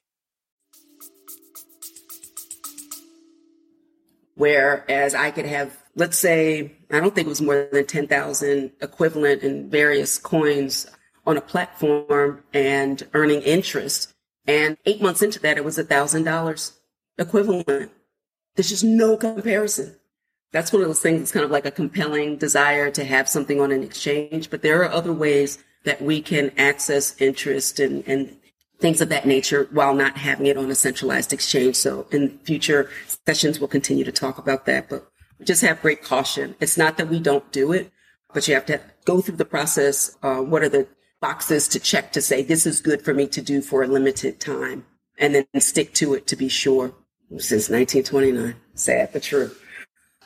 [4.35, 9.43] Whereas I could have, let's say, I don't think it was more than 10,000 equivalent
[9.43, 10.87] in various coins
[11.29, 14.15] on a platform and earning interest.
[14.47, 16.73] And eight months into that, it was a thousand dollars
[17.19, 17.91] equivalent.
[18.55, 19.95] There's just no comparison.
[20.51, 23.61] That's one of those things that's kind of like a compelling desire to have something
[23.61, 24.49] on an exchange.
[24.49, 28.35] But there are other ways that we can access interest and, and
[28.79, 31.75] things of that nature while not having it on a centralized exchange.
[31.75, 32.89] So in future
[33.27, 35.07] sessions, we'll continue to talk about that, but
[35.43, 36.55] just have great caution.
[36.59, 37.91] It's not that we don't do it,
[38.33, 40.17] but you have to go through the process.
[40.23, 40.87] Uh, what are the
[41.21, 44.39] boxes to check to say this is good for me to do for a limited
[44.39, 44.85] time
[45.17, 46.93] and then stick to it to be sure
[47.37, 49.51] since 1929 sad but true.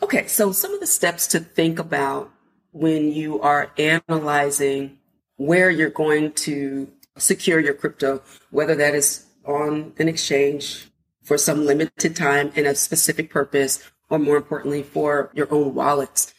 [0.02, 2.32] Okay so some of the steps to think about
[2.72, 4.98] when you are analyzing
[5.38, 10.88] where you're going to secure your crypto whether that is on an exchange
[11.24, 16.33] for some limited time and a specific purpose or more importantly for your own wallets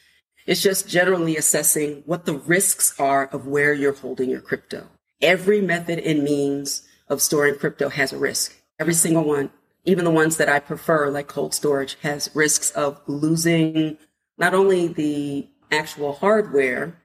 [0.47, 4.89] it's just generally assessing what the risks are of where you're holding your crypto.
[5.21, 8.57] Every method and means of storing crypto has a risk.
[8.81, 9.51] every single one,
[9.85, 13.99] even the ones that I prefer, like cold storage, has risks of losing
[14.37, 17.01] not only the actual hardware,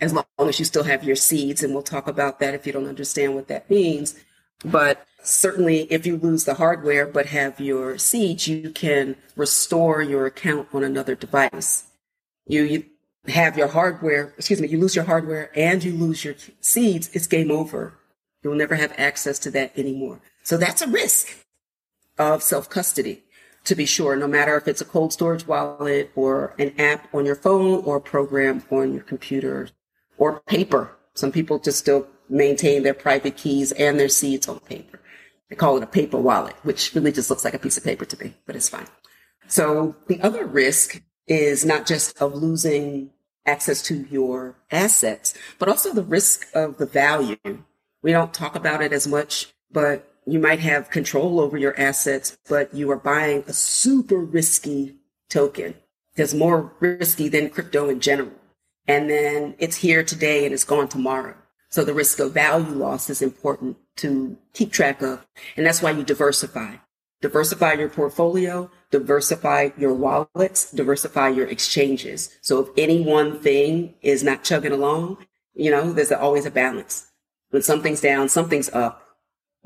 [0.00, 2.72] as long as you still have your seeds, and we'll talk about that if you
[2.72, 4.14] don't understand what that means.
[4.64, 10.26] But certainly, if you lose the hardware but have your seeds, you can restore your
[10.26, 11.85] account on another device.
[12.46, 12.84] You, you
[13.28, 17.26] have your hardware, excuse me, you lose your hardware and you lose your seeds, it's
[17.26, 17.98] game over.
[18.42, 20.20] You'll never have access to that anymore.
[20.42, 21.28] So that's a risk
[22.18, 23.24] of self custody
[23.64, 27.26] to be sure, no matter if it's a cold storage wallet or an app on
[27.26, 29.68] your phone or a program on your computer
[30.18, 30.92] or paper.
[31.14, 35.00] Some people just still maintain their private keys and their seeds on paper.
[35.50, 38.04] They call it a paper wallet, which really just looks like a piece of paper
[38.04, 38.86] to me, but it's fine.
[39.48, 43.10] So the other risk is not just of losing
[43.44, 47.36] access to your assets, but also the risk of the value.
[48.02, 52.36] We don't talk about it as much, but you might have control over your assets,
[52.48, 54.96] but you are buying a super risky
[55.30, 55.74] token
[56.16, 58.32] that's more risky than crypto in general.
[58.88, 61.34] And then it's here today and it's gone tomorrow.
[61.68, 65.26] So the risk of value loss is important to keep track of.
[65.56, 66.76] And that's why you diversify.
[67.20, 72.36] Diversify your portfolio, diversify your wallets, diversify your exchanges.
[72.40, 75.18] So if any one thing is not chugging along,
[75.54, 77.10] you know, there's always a balance.
[77.50, 79.06] When something's down, something's up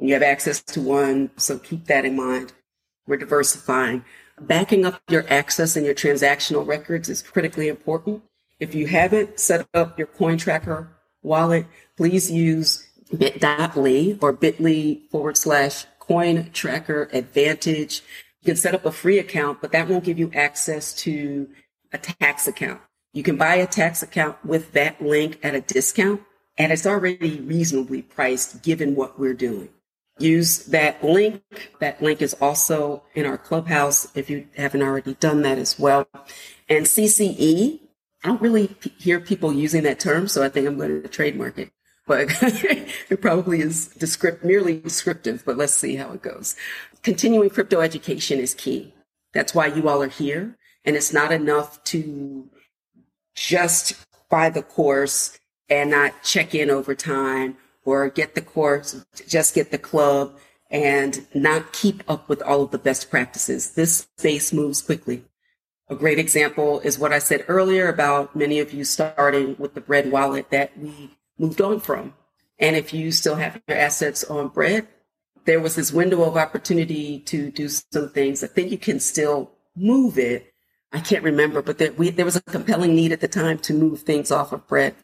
[0.01, 2.53] you have access to one, so keep that in mind.
[3.07, 4.05] We're diversifying.
[4.41, 8.23] Backing up your access and your transactional records is critically important.
[8.59, 10.89] If you haven't set up your CoinTracker
[11.23, 11.67] wallet,
[11.99, 18.03] please use bit.ly or bit.ly forward slash coin tracker advantage.
[18.43, 21.49] You can set up a free account, but that won't give you access to
[21.93, 22.81] a tax account.
[23.13, 26.23] You can buy a tax account with that link at a discount,
[26.57, 29.69] and it's already reasonably priced given what we're doing
[30.21, 31.43] use that link.
[31.81, 36.07] That link is also in our clubhouse if you haven't already done that as well.
[36.69, 37.81] And CCE,
[38.23, 41.59] I don't really hear people using that term, so I think I'm going to trademark
[41.59, 41.71] it.
[42.11, 46.57] But it probably is descript- merely descriptive, but let's see how it goes.
[47.05, 48.93] Continuing crypto education is key.
[49.33, 50.57] That's why you all are here.
[50.85, 52.51] And it's not enough to
[53.37, 53.95] just
[54.29, 59.71] buy the course and not check in over time or get the course, just get
[59.71, 60.37] the club
[60.69, 63.75] and not keep up with all of the best practices.
[63.75, 65.23] This space moves quickly.
[65.89, 69.81] A great example is what I said earlier about many of you starting with the
[69.81, 71.11] bread wallet that we
[71.41, 72.15] moved on from.
[72.59, 74.87] And if you still have your assets on bread,
[75.47, 78.45] there was this window of opportunity to do some things.
[78.45, 80.53] I think you can still move it.
[80.93, 83.73] I can't remember, but there, we, there was a compelling need at the time to
[83.73, 84.95] move things off of bread.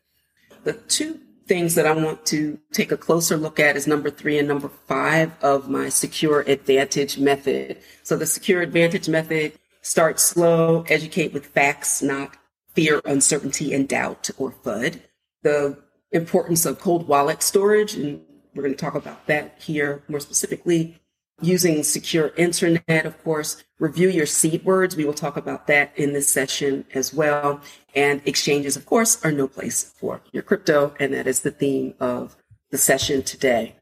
[0.65, 4.39] The two things that I want to take a closer look at is number three
[4.39, 7.79] and number five of my secure advantage method.
[8.03, 12.37] So the secure advantage method start slow, educate with facts, not
[12.75, 15.01] fear, uncertainty, and doubt or FUD.
[15.43, 15.79] The
[16.13, 18.21] importance of cold wallet storage, and
[18.55, 20.99] we're going to talk about that here more specifically
[21.43, 24.97] using secure internet, of course, review your seed words.
[24.97, 27.61] We will talk about that in this session as well.
[27.95, 30.95] And exchanges, of course, are no place for your crypto.
[30.99, 32.37] And that is the theme of
[32.71, 33.77] the session today.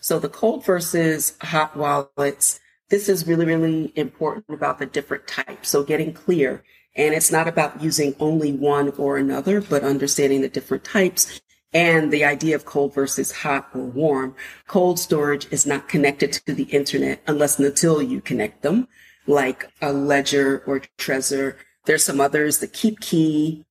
[0.00, 2.60] So the cold versus hot wallets.
[2.90, 5.70] This is really, really important about the different types.
[5.70, 6.62] So getting clear.
[6.96, 11.40] And it's not about using only one or another, but understanding the different types
[11.74, 14.34] and the idea of cold versus hot or warm.
[14.66, 18.88] Cold storage is not connected to the internet unless and until you connect them,
[19.26, 21.56] like a Ledger or Trezor.
[21.84, 23.64] There's some others, the KeepKey.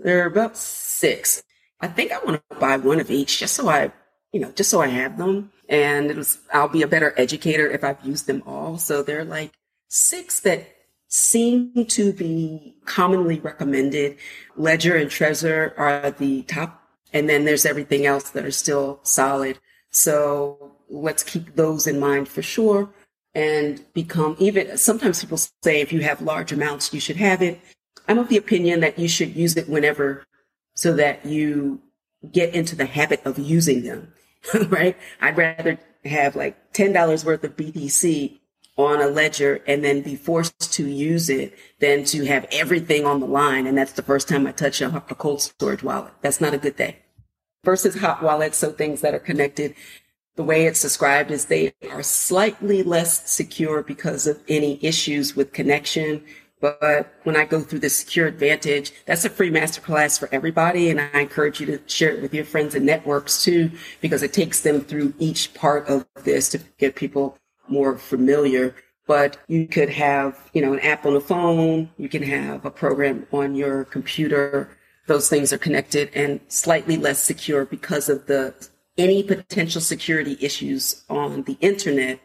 [0.00, 1.44] There are about six.
[1.80, 3.92] I think I want to buy one of each just so I,
[4.32, 5.52] you know, just so I have them.
[5.68, 8.76] And it was, I'll be a better educator if I've used them all.
[8.78, 9.52] So they're like
[9.88, 10.66] six that
[11.12, 14.16] seem to be commonly recommended.
[14.56, 19.58] Ledger and Trezor are the top and then there's everything else that are still solid.
[19.90, 22.88] So let's keep those in mind for sure
[23.34, 27.60] and become even sometimes people say if you have large amounts, you should have it.
[28.08, 30.24] I'm of the opinion that you should use it whenever
[30.74, 31.82] so that you
[32.30, 34.14] get into the habit of using them,
[34.68, 34.96] right?
[35.20, 38.38] I'd rather have like $10 worth of BTC
[38.84, 43.20] on a ledger and then be forced to use it than to have everything on
[43.20, 43.66] the line.
[43.66, 46.12] And that's the first time I touch a, a cold storage wallet.
[46.20, 46.98] That's not a good day.
[47.64, 49.74] Versus hot wallets, so things that are connected.
[50.34, 55.52] The way it's described is they are slightly less secure because of any issues with
[55.52, 56.24] connection.
[56.60, 60.90] But when I go through the secure advantage, that's a free masterclass for everybody.
[60.90, 64.32] And I encourage you to share it with your friends and networks too, because it
[64.32, 67.36] takes them through each part of this to get people
[67.68, 68.74] more familiar,
[69.06, 71.90] but you could have, you know, an app on the phone.
[71.98, 74.76] You can have a program on your computer.
[75.06, 78.54] Those things are connected and slightly less secure because of the
[78.98, 82.20] any potential security issues on the internet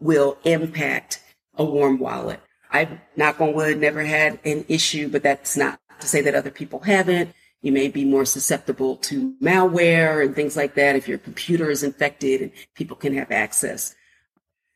[0.00, 1.20] will impact
[1.54, 2.40] a warm wallet.
[2.70, 6.50] I've knock on wood never had an issue, but that's not to say that other
[6.50, 7.34] people haven't.
[7.62, 11.82] You may be more susceptible to malware and things like that if your computer is
[11.82, 13.94] infected and people can have access.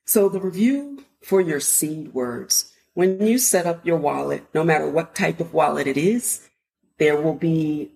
[0.05, 2.73] So the review for your seed words.
[2.95, 6.49] When you set up your wallet, no matter what type of wallet it is,
[6.99, 7.91] there will be,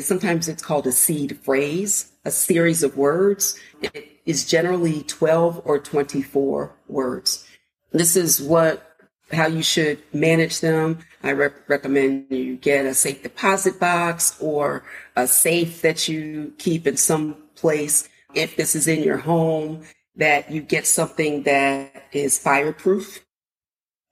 [0.00, 3.58] sometimes it's called a seed phrase, a series of words.
[3.82, 7.46] It is generally 12 or 24 words.
[7.92, 8.94] This is what
[9.32, 10.98] how you should manage them.
[11.22, 14.84] I re- recommend you get a safe deposit box or
[15.16, 18.08] a safe that you keep in some place.
[18.34, 19.82] If this is in your home,
[20.16, 23.24] that you get something that is fireproof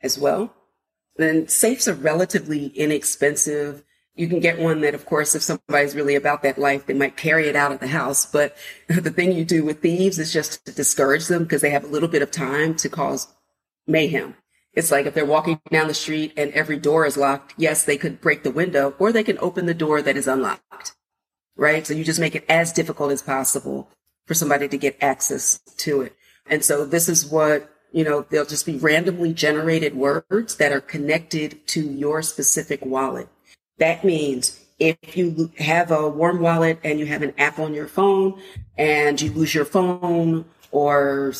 [0.02, 0.54] as well.
[1.16, 3.84] Then safes are relatively inexpensive.
[4.14, 7.16] You can get one that, of course, if somebody's really about that life, they might
[7.16, 8.26] carry it out of the house.
[8.26, 8.56] But
[8.88, 11.88] the thing you do with thieves is just to discourage them because they have a
[11.88, 13.28] little bit of time to cause
[13.86, 14.36] mayhem.
[14.74, 17.98] It's like if they're walking down the street and every door is locked, yes, they
[17.98, 20.94] could break the window or they can open the door that is unlocked.
[21.54, 21.86] Right.
[21.86, 23.90] So you just make it as difficult as possible
[24.26, 26.16] for somebody to get access to it.
[26.46, 30.80] And so this is what, you know, they'll just be randomly generated words that are
[30.80, 33.28] connected to your specific wallet.
[33.78, 37.86] That means if you have a warm wallet and you have an app on your
[37.86, 38.40] phone
[38.76, 41.32] and you lose your phone or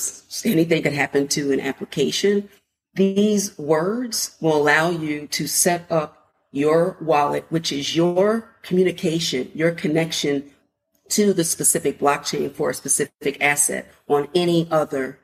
[0.45, 2.49] anything could happen to an application,
[2.95, 9.73] these words will allow you to set up your wallet, which is your communication, your
[9.73, 10.51] connection
[11.13, 15.19] to the specific blockchain for a specific asset on any other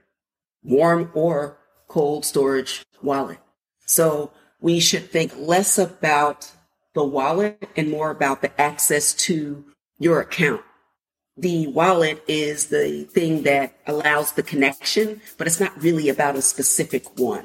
[0.62, 1.58] warm or
[1.88, 3.38] cold storage wallet.
[3.86, 4.30] So
[4.60, 6.50] we should think less about
[6.94, 9.64] the wallet and more about the access to
[9.98, 10.62] your account.
[11.38, 16.42] The wallet is the thing that allows the connection, but it's not really about a
[16.42, 17.44] specific one.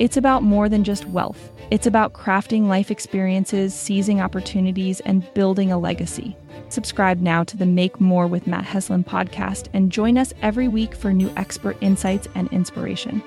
[0.00, 1.52] It's about more than just wealth.
[1.70, 6.34] It's about crafting life experiences, seizing opportunities, and building a legacy.
[6.70, 10.94] Subscribe now to the Make More with Matt Heslin podcast and join us every week
[10.94, 13.22] for new expert insights and inspiration.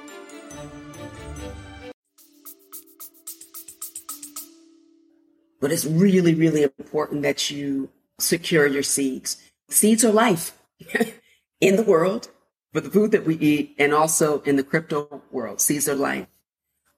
[5.62, 9.38] But it's really, really important that you secure your seeds.
[9.70, 10.58] Seeds are life
[11.62, 12.30] in the world
[12.74, 15.62] for the food that we eat and also in the crypto world.
[15.62, 16.26] Seeds are life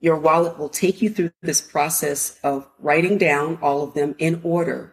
[0.06, 4.40] your wallet will take you through this process of writing down all of them in
[4.44, 4.92] order.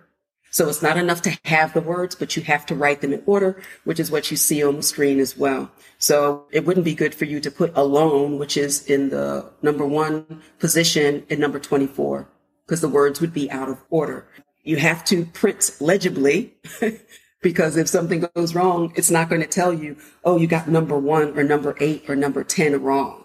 [0.50, 3.22] So it's not enough to have the words, but you have to write them in
[3.26, 5.70] order, which is what you see on the screen as well.
[5.98, 9.84] So it wouldn't be good for you to put alone, which is in the number
[9.84, 12.26] one position in number 24,
[12.64, 14.26] because the words would be out of order.
[14.62, 16.54] You have to print legibly
[17.42, 20.98] because if something goes wrong, it's not going to tell you, oh, you got number
[20.98, 23.21] one or number eight or number 10 wrong.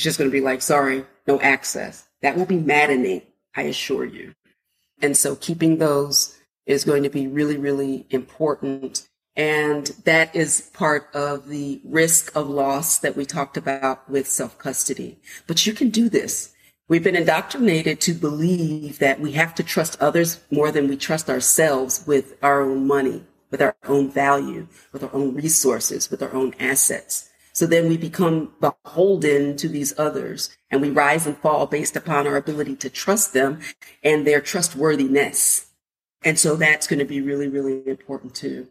[0.00, 2.08] It's just going to be like, sorry, no access.
[2.22, 3.20] That will be maddening,
[3.54, 4.32] I assure you.
[5.02, 9.06] And so keeping those is going to be really, really important.
[9.36, 14.56] And that is part of the risk of loss that we talked about with self
[14.56, 15.18] custody.
[15.46, 16.54] But you can do this.
[16.88, 21.28] We've been indoctrinated to believe that we have to trust others more than we trust
[21.28, 26.32] ourselves with our own money, with our own value, with our own resources, with our
[26.32, 27.29] own assets.
[27.60, 32.26] So then we become beholden to these others and we rise and fall based upon
[32.26, 33.60] our ability to trust them
[34.02, 35.66] and their trustworthiness.
[36.24, 38.68] And so that's going to be really, really important too.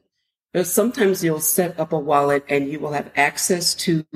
[0.52, 4.08] Because sometimes you'll set up a wallet and you will have access to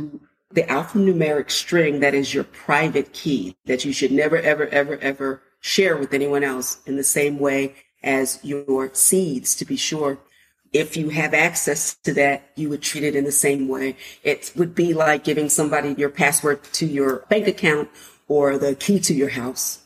[0.50, 5.44] the alphanumeric string that is your private key that you should never, ever, ever, ever
[5.60, 10.18] share with anyone else in the same way as your seeds to be sure
[10.74, 13.96] if you have access to that, you would treat it in the same way.
[14.24, 17.90] It would be like giving somebody your password to your bank account
[18.28, 19.84] or the key to your house.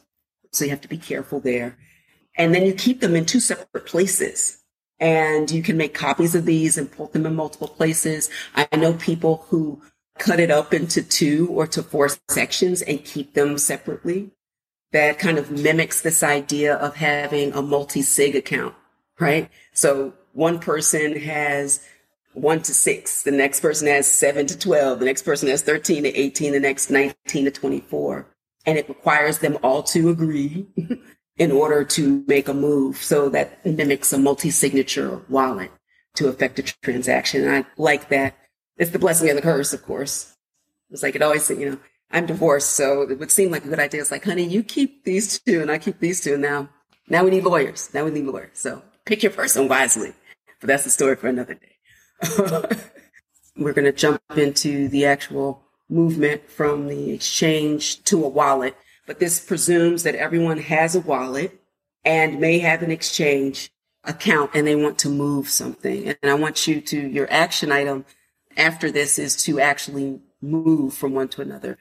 [0.54, 1.78] So you have to be careful there.
[2.36, 4.64] And then you keep them in two separate places.
[5.00, 8.30] And you can make copies of these and put them in multiple places.
[8.56, 9.82] I know people who
[10.18, 14.32] cut it up into two or to four sections and keep them separately.
[14.94, 18.74] That kind of mimics this idea of having a multi-sig account,
[19.20, 19.52] right?
[19.74, 21.84] So one person has
[22.34, 23.24] one to six.
[23.24, 25.00] The next person has seven to 12.
[25.00, 26.54] The next person has 13 to 18.
[26.54, 28.28] The next 19 to 24.
[28.68, 30.68] And it requires them all to agree
[31.38, 32.98] in order to make a move.
[32.98, 35.72] So that mimics a multi-signature wallet
[36.18, 37.44] to affect a transaction.
[37.44, 38.38] And I like that.
[38.78, 40.36] It's the blessing and the curse, of course.
[40.92, 41.80] It's like it always, you know,
[42.12, 44.02] I'm divorced, so it would seem like a good idea.
[44.02, 46.38] It's like, honey, you keep these two and I keep these two.
[46.38, 46.70] Now,
[47.10, 47.90] now we need lawyers.
[47.92, 48.60] Now we need lawyers.
[48.60, 50.14] So pick your person wisely.
[50.60, 51.78] But that's a story for another day.
[53.58, 58.76] We're going to jump into the actual movement from the exchange to a wallet.
[59.06, 61.60] But this presumes that everyone has a wallet
[62.04, 63.72] and may have an exchange
[64.04, 66.08] account and they want to move something.
[66.08, 68.06] And I want you to, your action item
[68.56, 71.78] after this is to actually move from one to another.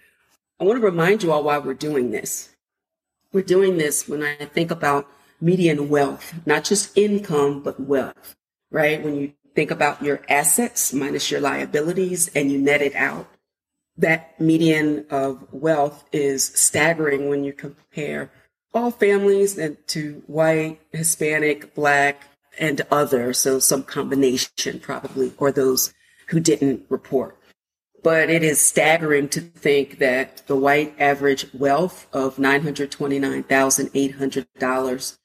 [0.61, 2.55] I want to remind you all why we're doing this.
[3.33, 5.09] We're doing this when I think about
[5.41, 8.37] median wealth, not just income, but wealth,
[8.77, 9.03] right?
[9.03, 13.27] When you think about your assets minus your liabilities and you net it out,
[13.97, 18.31] that median of wealth is staggering when you compare
[18.75, 22.25] all families and to white, Hispanic, black,
[22.59, 23.33] and other.
[23.33, 25.95] So some combination probably, or those
[26.29, 27.39] who didn't report.
[28.03, 35.19] But it is staggering to think that the white average wealth of $929,800,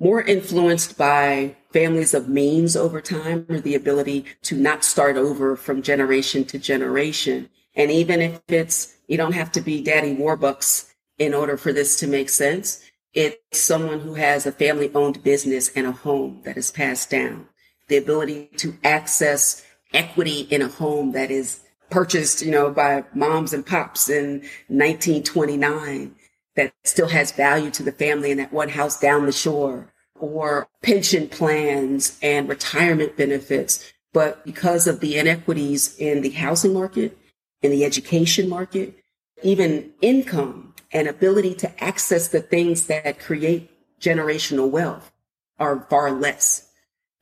[0.00, 5.56] more influenced by families of means over time or the ability to not start over
[5.56, 7.50] from generation to generation.
[7.74, 11.98] And even if it's, you don't have to be daddy warbucks in order for this
[11.98, 12.80] to make sense.
[13.12, 17.48] It's someone who has a family owned business and a home that is passed down.
[17.88, 21.60] The ability to access equity in a home that is
[21.90, 26.14] purchased, you know, by moms and pops in 1929
[26.54, 30.68] that still has value to the family in that one house down the shore or
[30.82, 33.92] pension plans and retirement benefits.
[34.12, 37.18] But because of the inequities in the housing market,
[37.62, 39.02] in the education market,
[39.42, 45.10] even income and ability to access the things that create generational wealth
[45.58, 46.70] are far less.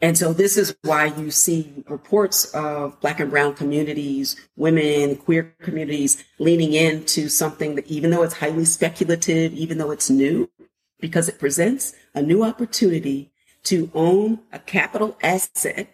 [0.01, 5.55] And so this is why you see reports of black and brown communities, women, queer
[5.63, 10.51] communities leaning into something that even though it's highly speculative, even though it's new,
[11.03, 13.33] because it presents a new opportunity
[13.65, 15.89] to own a capital asset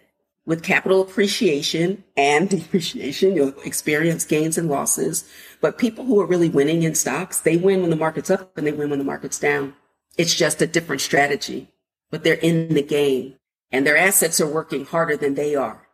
[0.47, 5.29] with capital appreciation and depreciation, you'll experience gains and losses.
[5.61, 8.67] But people who are really winning in stocks, they win when the market's up and
[8.67, 9.75] they win when the market's down.
[10.17, 11.69] It's just a different strategy,
[12.11, 13.35] but they're in the game
[13.73, 15.89] and their assets are working harder than they are.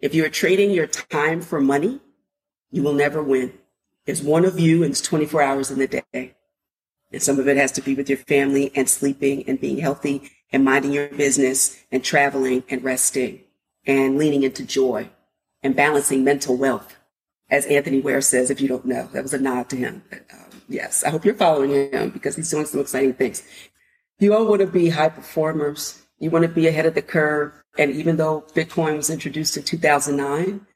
[0.00, 2.00] If you're trading your time for money,
[2.70, 3.52] you will never win.
[4.06, 6.34] There's one of you and it's 24 hours in the day.
[7.12, 10.30] And some of it has to be with your family and sleeping and being healthy
[10.52, 13.40] and minding your business and traveling and resting
[13.86, 15.10] and leaning into joy
[15.62, 16.96] and balancing mental wealth.
[17.50, 20.02] As Anthony Ware says, if you don't know, that was a nod to him.
[20.08, 23.42] But, um, yes, I hope you're following him because he's doing some exciting things.
[24.20, 26.02] You all want to be high performers.
[26.18, 27.52] You want to be ahead of the curve.
[27.78, 30.66] And even though Bitcoin was introduced in 2009,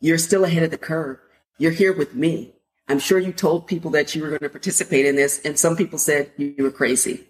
[0.00, 1.18] you're still ahead of the curve.
[1.58, 2.54] You're here with me.
[2.92, 5.76] I'm sure you told people that you were going to participate in this, and some
[5.76, 7.24] people said you were crazy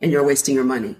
[0.00, 0.94] and you're wasting your money.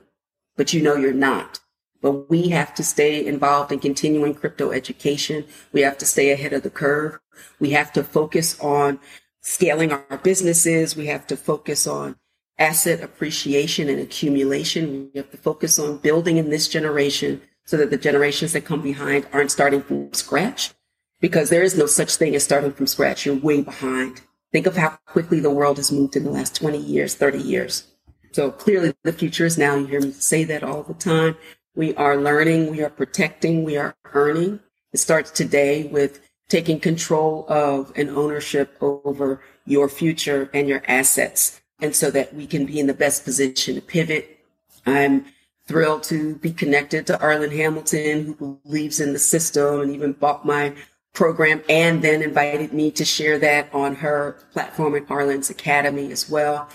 [0.56, 1.60] But you know you're not.
[2.02, 5.44] But we have to stay involved in continuing crypto education.
[5.72, 7.20] We have to stay ahead of the curve.
[7.60, 8.98] We have to focus on
[9.40, 10.96] scaling our businesses.
[10.96, 12.16] We have to focus on
[12.58, 15.10] asset appreciation and accumulation.
[15.14, 18.82] We have to focus on building in this generation so that the generations that come
[18.82, 20.72] behind aren't starting from scratch
[21.20, 23.26] because there is no such thing as starting from scratch.
[23.26, 24.20] You're way behind.
[24.52, 27.86] Think of how quickly the world has moved in the last 20 years, 30 years.
[28.32, 29.76] So clearly the future is now.
[29.76, 31.36] You hear me say that all the time.
[31.74, 34.60] We are learning, we are protecting, we are earning.
[34.92, 41.60] It starts today with taking control of and ownership over your future and your assets.
[41.80, 44.40] And so that we can be in the best position to pivot.
[44.86, 45.26] I'm
[45.66, 50.46] thrilled to be connected to Arlan Hamilton, who believes in the system and even bought
[50.46, 50.74] my
[51.12, 56.28] program and then invited me to share that on her platform at Arlan's Academy as
[56.28, 56.68] well.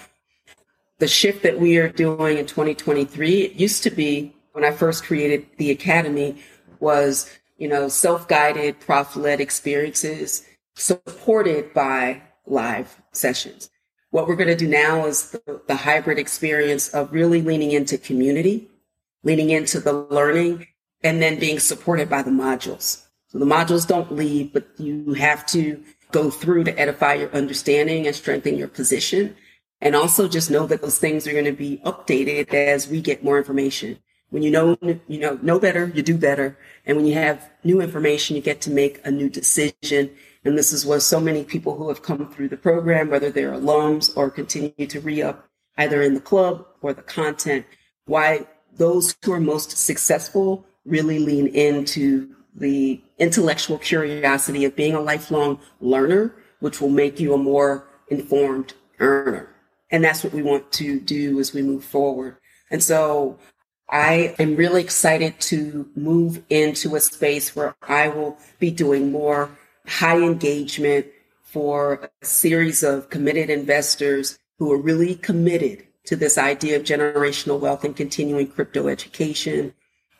[0.99, 5.03] The shift that we are doing in 2023, it used to be when I first
[5.03, 6.41] created the academy
[6.79, 13.69] was, you know, self-guided, prof-led experiences supported by live sessions.
[14.11, 17.97] What we're going to do now is the, the hybrid experience of really leaning into
[17.97, 18.69] community,
[19.23, 20.67] leaning into the learning,
[21.03, 23.02] and then being supported by the modules.
[23.33, 28.05] So the modules don't leave, but you have to go through to edify your understanding
[28.05, 29.35] and strengthen your position.
[29.81, 33.23] And also just know that those things are going to be updated as we get
[33.23, 33.97] more information.
[34.29, 34.77] When you know,
[35.07, 36.57] you know, know better, you do better.
[36.85, 40.11] And when you have new information, you get to make a new decision.
[40.45, 43.51] And this is what so many people who have come through the program, whether they're
[43.51, 47.65] alums or continue to re-up either in the club or the content,
[48.05, 55.01] why those who are most successful really lean into the intellectual curiosity of being a
[55.01, 59.49] lifelong learner, which will make you a more informed earner.
[59.91, 62.37] And that's what we want to do as we move forward.
[62.71, 63.37] And so
[63.89, 69.51] I am really excited to move into a space where I will be doing more
[69.85, 71.07] high engagement
[71.43, 77.59] for a series of committed investors who are really committed to this idea of generational
[77.59, 79.73] wealth and continuing crypto education.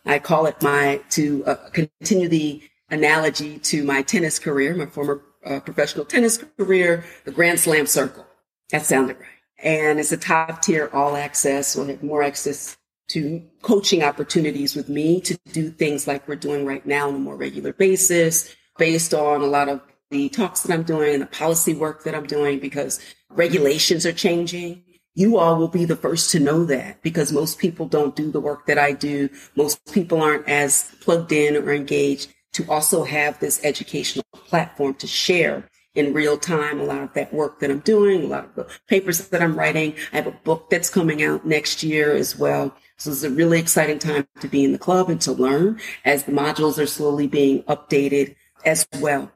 [0.06, 5.22] I call it my, to uh, continue the analogy to my tennis career, my former
[5.46, 8.26] uh, professional tennis career, the Grand Slam Circle.
[8.72, 9.28] That sounded right.
[9.64, 11.76] And it's a top tier all access.
[11.76, 12.78] We'll have more access
[13.10, 17.20] to coaching opportunities with me to do things like we're doing right now on a
[17.20, 21.28] more regular basis, based on a lot of the talks that I'm doing, and the
[21.28, 23.00] policy work that I'm doing, because
[23.30, 24.84] regulations are changing.
[25.16, 28.40] You all will be the first to know that because most people don't do the
[28.40, 29.30] work that I do.
[29.56, 35.08] Most people aren't as plugged in or engaged to also have this educational platform to
[35.08, 38.56] share in real time a lot of that work that I'm doing, a lot of
[38.56, 39.94] the papers that I'm writing.
[40.12, 42.76] I have a book that's coming out next year as well.
[42.98, 46.24] So it's a really exciting time to be in the club and to learn as
[46.24, 48.36] the modules are slowly being updated
[48.66, 49.32] as well.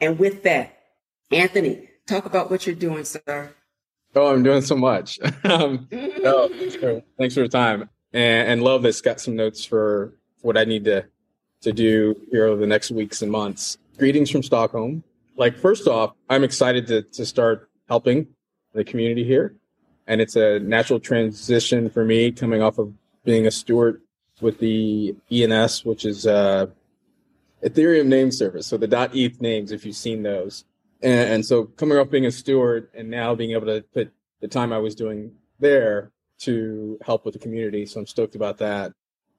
[0.00, 0.78] And with that,
[1.30, 3.54] Anthony, talk about what you're doing, sir.
[4.14, 5.18] Oh, I'm doing so much.
[5.44, 9.00] um, oh, thanks, for, thanks for your time and, and love this.
[9.00, 11.06] Got some notes for what I need to
[11.62, 13.78] to do here over the next weeks and months.
[13.96, 15.02] Greetings from Stockholm.
[15.36, 18.26] Like, first off, I'm excited to, to start helping
[18.72, 19.54] the community here.
[20.06, 22.92] And it's a natural transition for me coming off of
[23.24, 24.02] being a steward
[24.40, 26.66] with the ENS, which is uh,
[27.62, 28.66] Ethereum name service.
[28.66, 30.64] So the .eth names, if you've seen those.
[31.02, 34.48] And, and so coming off being a steward and now being able to put the
[34.48, 37.86] time I was doing there to help with the community.
[37.86, 38.92] So I'm stoked about that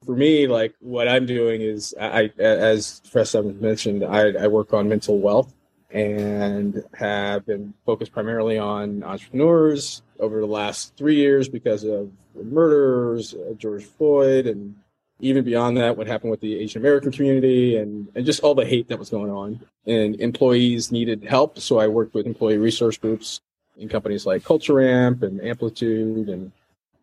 [0.06, 4.90] for me, like what I'm doing is I, as Fresh mentioned, I, I work on
[4.90, 5.54] mental wealth
[5.92, 13.34] and have been focused primarily on entrepreneurs over the last three years because of murders,
[13.36, 14.76] uh, George Floyd, and
[15.20, 18.66] even beyond that, what happened with the Asian American community and, and just all the
[18.66, 19.60] hate that was going on.
[19.86, 21.60] And employees needed help.
[21.60, 23.42] So I worked with employee resource groups
[23.78, 26.52] in companies like Culture Amp and Amplitude and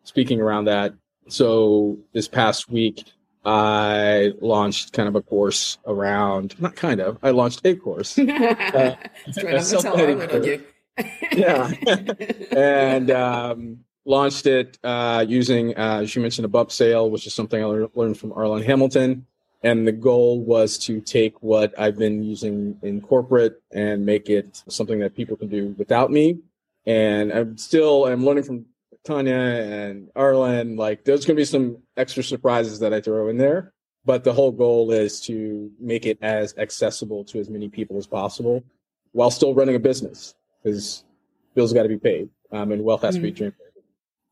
[0.05, 0.95] speaking around that
[1.31, 3.05] so this past week,
[3.45, 8.19] I launched kind of a course around, not kind of, I launched a course.
[8.19, 8.97] uh,
[11.33, 11.73] yeah.
[12.53, 17.35] and um, launched it uh, using, uh, as you mentioned, a bump sale, which is
[17.35, 19.27] something I learned from Arlan Hamilton.
[19.63, 24.63] And the goal was to take what I've been using in corporate and make it
[24.69, 26.39] something that people can do without me.
[26.87, 28.65] And I'm still, I'm learning from
[29.07, 33.37] Tonya and Arlan, like there's going to be some extra surprises that I throw in
[33.37, 33.73] there.
[34.07, 38.07] But the whole goal is to make it as accessible to as many people as
[38.07, 38.65] possible
[39.13, 41.05] while still running a business because
[41.55, 43.25] bills got to be paid um, and wealth has mm-hmm.
[43.25, 43.37] to be mm.
[43.37, 43.70] generated.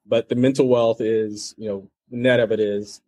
[0.08, 3.02] But the mental wealth is, you know, the net of it is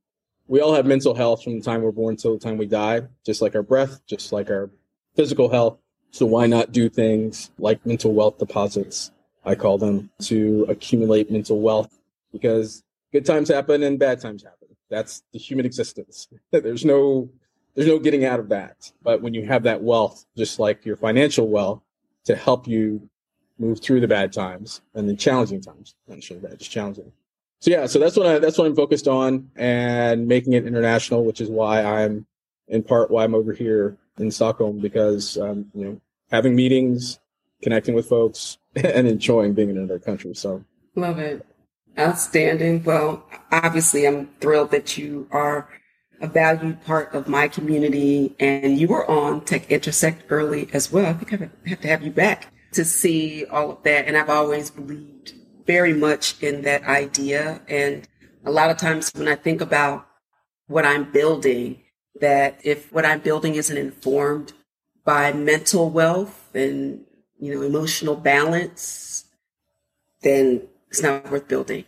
[0.46, 3.02] we all have mental health from the time we're born till the time we die,
[3.24, 4.70] just like our breath, just like our
[5.16, 5.78] physical health.
[6.10, 9.12] So why not do things like mental wealth deposits
[9.44, 11.98] I call them, to accumulate mental wealth
[12.32, 12.82] because
[13.12, 14.68] good times happen and bad times happen.
[14.90, 16.28] That's the human existence.
[16.50, 17.30] there's no
[17.74, 18.92] there's no getting out of that.
[19.02, 21.82] But when you have that wealth, just like your financial wealth,
[22.24, 23.08] to help you
[23.60, 27.12] move through the bad times and the challenging times, not sure bad, just challenging.
[27.60, 31.24] So yeah, so that's what I that's what I'm focused on and making it international,
[31.24, 32.26] which is why I'm
[32.68, 36.00] in part why I'm over here in Stockholm because um, you know
[36.30, 37.20] having meetings,
[37.62, 40.34] connecting with folks, and enjoying being in another country.
[40.34, 40.64] So
[40.96, 41.46] love it.
[41.98, 42.82] Outstanding.
[42.82, 45.68] Well, obviously, I'm thrilled that you are
[46.22, 51.06] a valued part of my community and you were on Tech Intersect early as well.
[51.06, 54.06] I think I have to have you back to see all of that.
[54.06, 55.34] And I've always believed
[55.66, 57.60] very much in that idea.
[57.68, 58.08] And
[58.44, 60.06] a lot of times when I think about
[60.66, 61.82] what I'm building,
[62.20, 64.52] that if what I'm building isn't informed
[65.04, 67.04] by mental wealth and
[67.40, 69.24] you know, emotional balance,
[70.22, 71.84] then it's not worth building.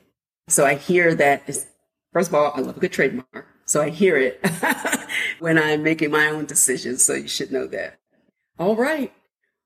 [0.48, 1.46] So I hear that,
[2.12, 3.46] first of all, I love a good trademark.
[3.66, 4.44] So I hear it
[5.38, 7.04] when I'm making my own decisions.
[7.04, 7.98] So you should know that.
[8.58, 9.12] All right.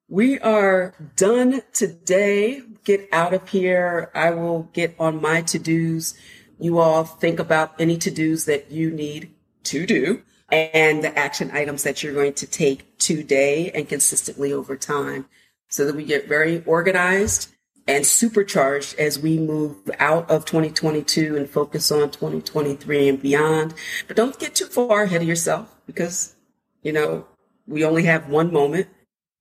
[0.09, 2.63] We are done today.
[2.85, 4.13] Get out of here.
[4.15, 6.15] I will get on my to dos.
[6.61, 9.35] You all think about any to dos that you need
[9.65, 14.77] to do and the action items that you're going to take today and consistently over
[14.77, 15.27] time
[15.69, 17.49] so that we get very organized
[17.89, 23.75] and supercharged as we move out of 2022 and focus on 2023 and beyond.
[24.07, 26.37] But don't get too far ahead of yourself because,
[26.85, 27.27] you know,
[27.67, 28.87] we only have one moment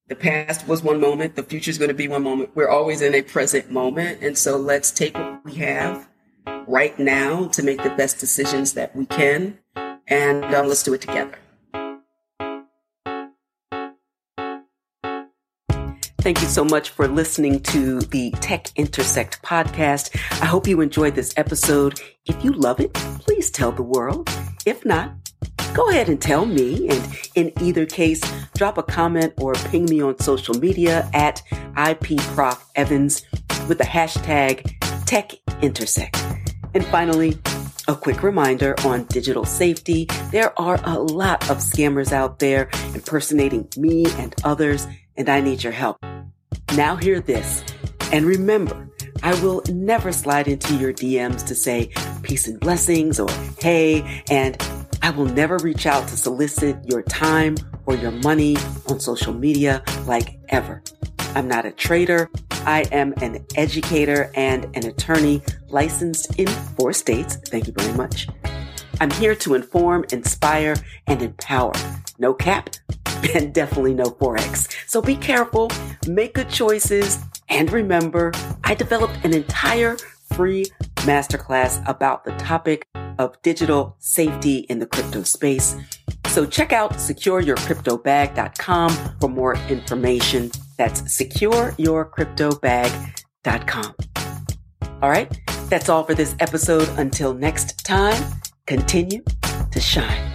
[0.07, 2.51] the past was one moment, the future is going to be one moment.
[2.53, 4.21] We're always in a present moment.
[4.21, 6.07] And so let's take what we have
[6.67, 9.57] right now to make the best decisions that we can.
[10.07, 11.35] And uh, let's do it together.
[16.19, 20.15] Thank you so much for listening to the Tech Intersect podcast.
[20.41, 22.01] I hope you enjoyed this episode.
[22.25, 24.27] If you love it, please tell the world.
[24.65, 25.24] If not,
[25.73, 26.89] go ahead and tell me.
[26.89, 28.21] And in either case,
[28.55, 31.41] drop a comment or ping me on social media at
[31.75, 36.51] IPProfEvans with the hashtag TechIntersect.
[36.73, 37.37] And finally,
[37.87, 40.07] a quick reminder on digital safety.
[40.31, 44.87] There are a lot of scammers out there impersonating me and others,
[45.17, 45.97] and I need your help.
[46.75, 47.63] Now hear this.
[48.11, 48.89] And remember,
[49.23, 51.91] I will never slide into your DMs to say
[52.23, 53.29] peace and blessings or
[53.59, 54.57] hey, and
[55.01, 59.83] I will never reach out to solicit your time or your money on social media
[60.05, 60.81] like ever.
[61.35, 62.29] I'm not a trader.
[62.65, 67.35] I am an educator and an attorney licensed in four states.
[67.35, 68.27] Thank you very much.
[69.01, 70.75] I'm here to inform, inspire,
[71.07, 71.73] and empower.
[72.17, 72.69] No cap
[73.35, 74.73] and definitely no Forex.
[74.87, 75.69] So be careful,
[76.07, 77.19] make good choices,
[77.49, 78.31] and remember,
[78.63, 79.97] I developed an entire
[80.33, 80.65] free
[80.97, 85.77] masterclass about the topic of digital safety in the crypto space.
[86.27, 90.51] So check out secureyourcryptobag.com for more information.
[90.77, 93.95] That's secureyourcryptobag.com.
[95.01, 96.87] All right, that's all for this episode.
[96.97, 98.21] Until next time,
[98.65, 99.23] continue
[99.71, 100.34] to shine.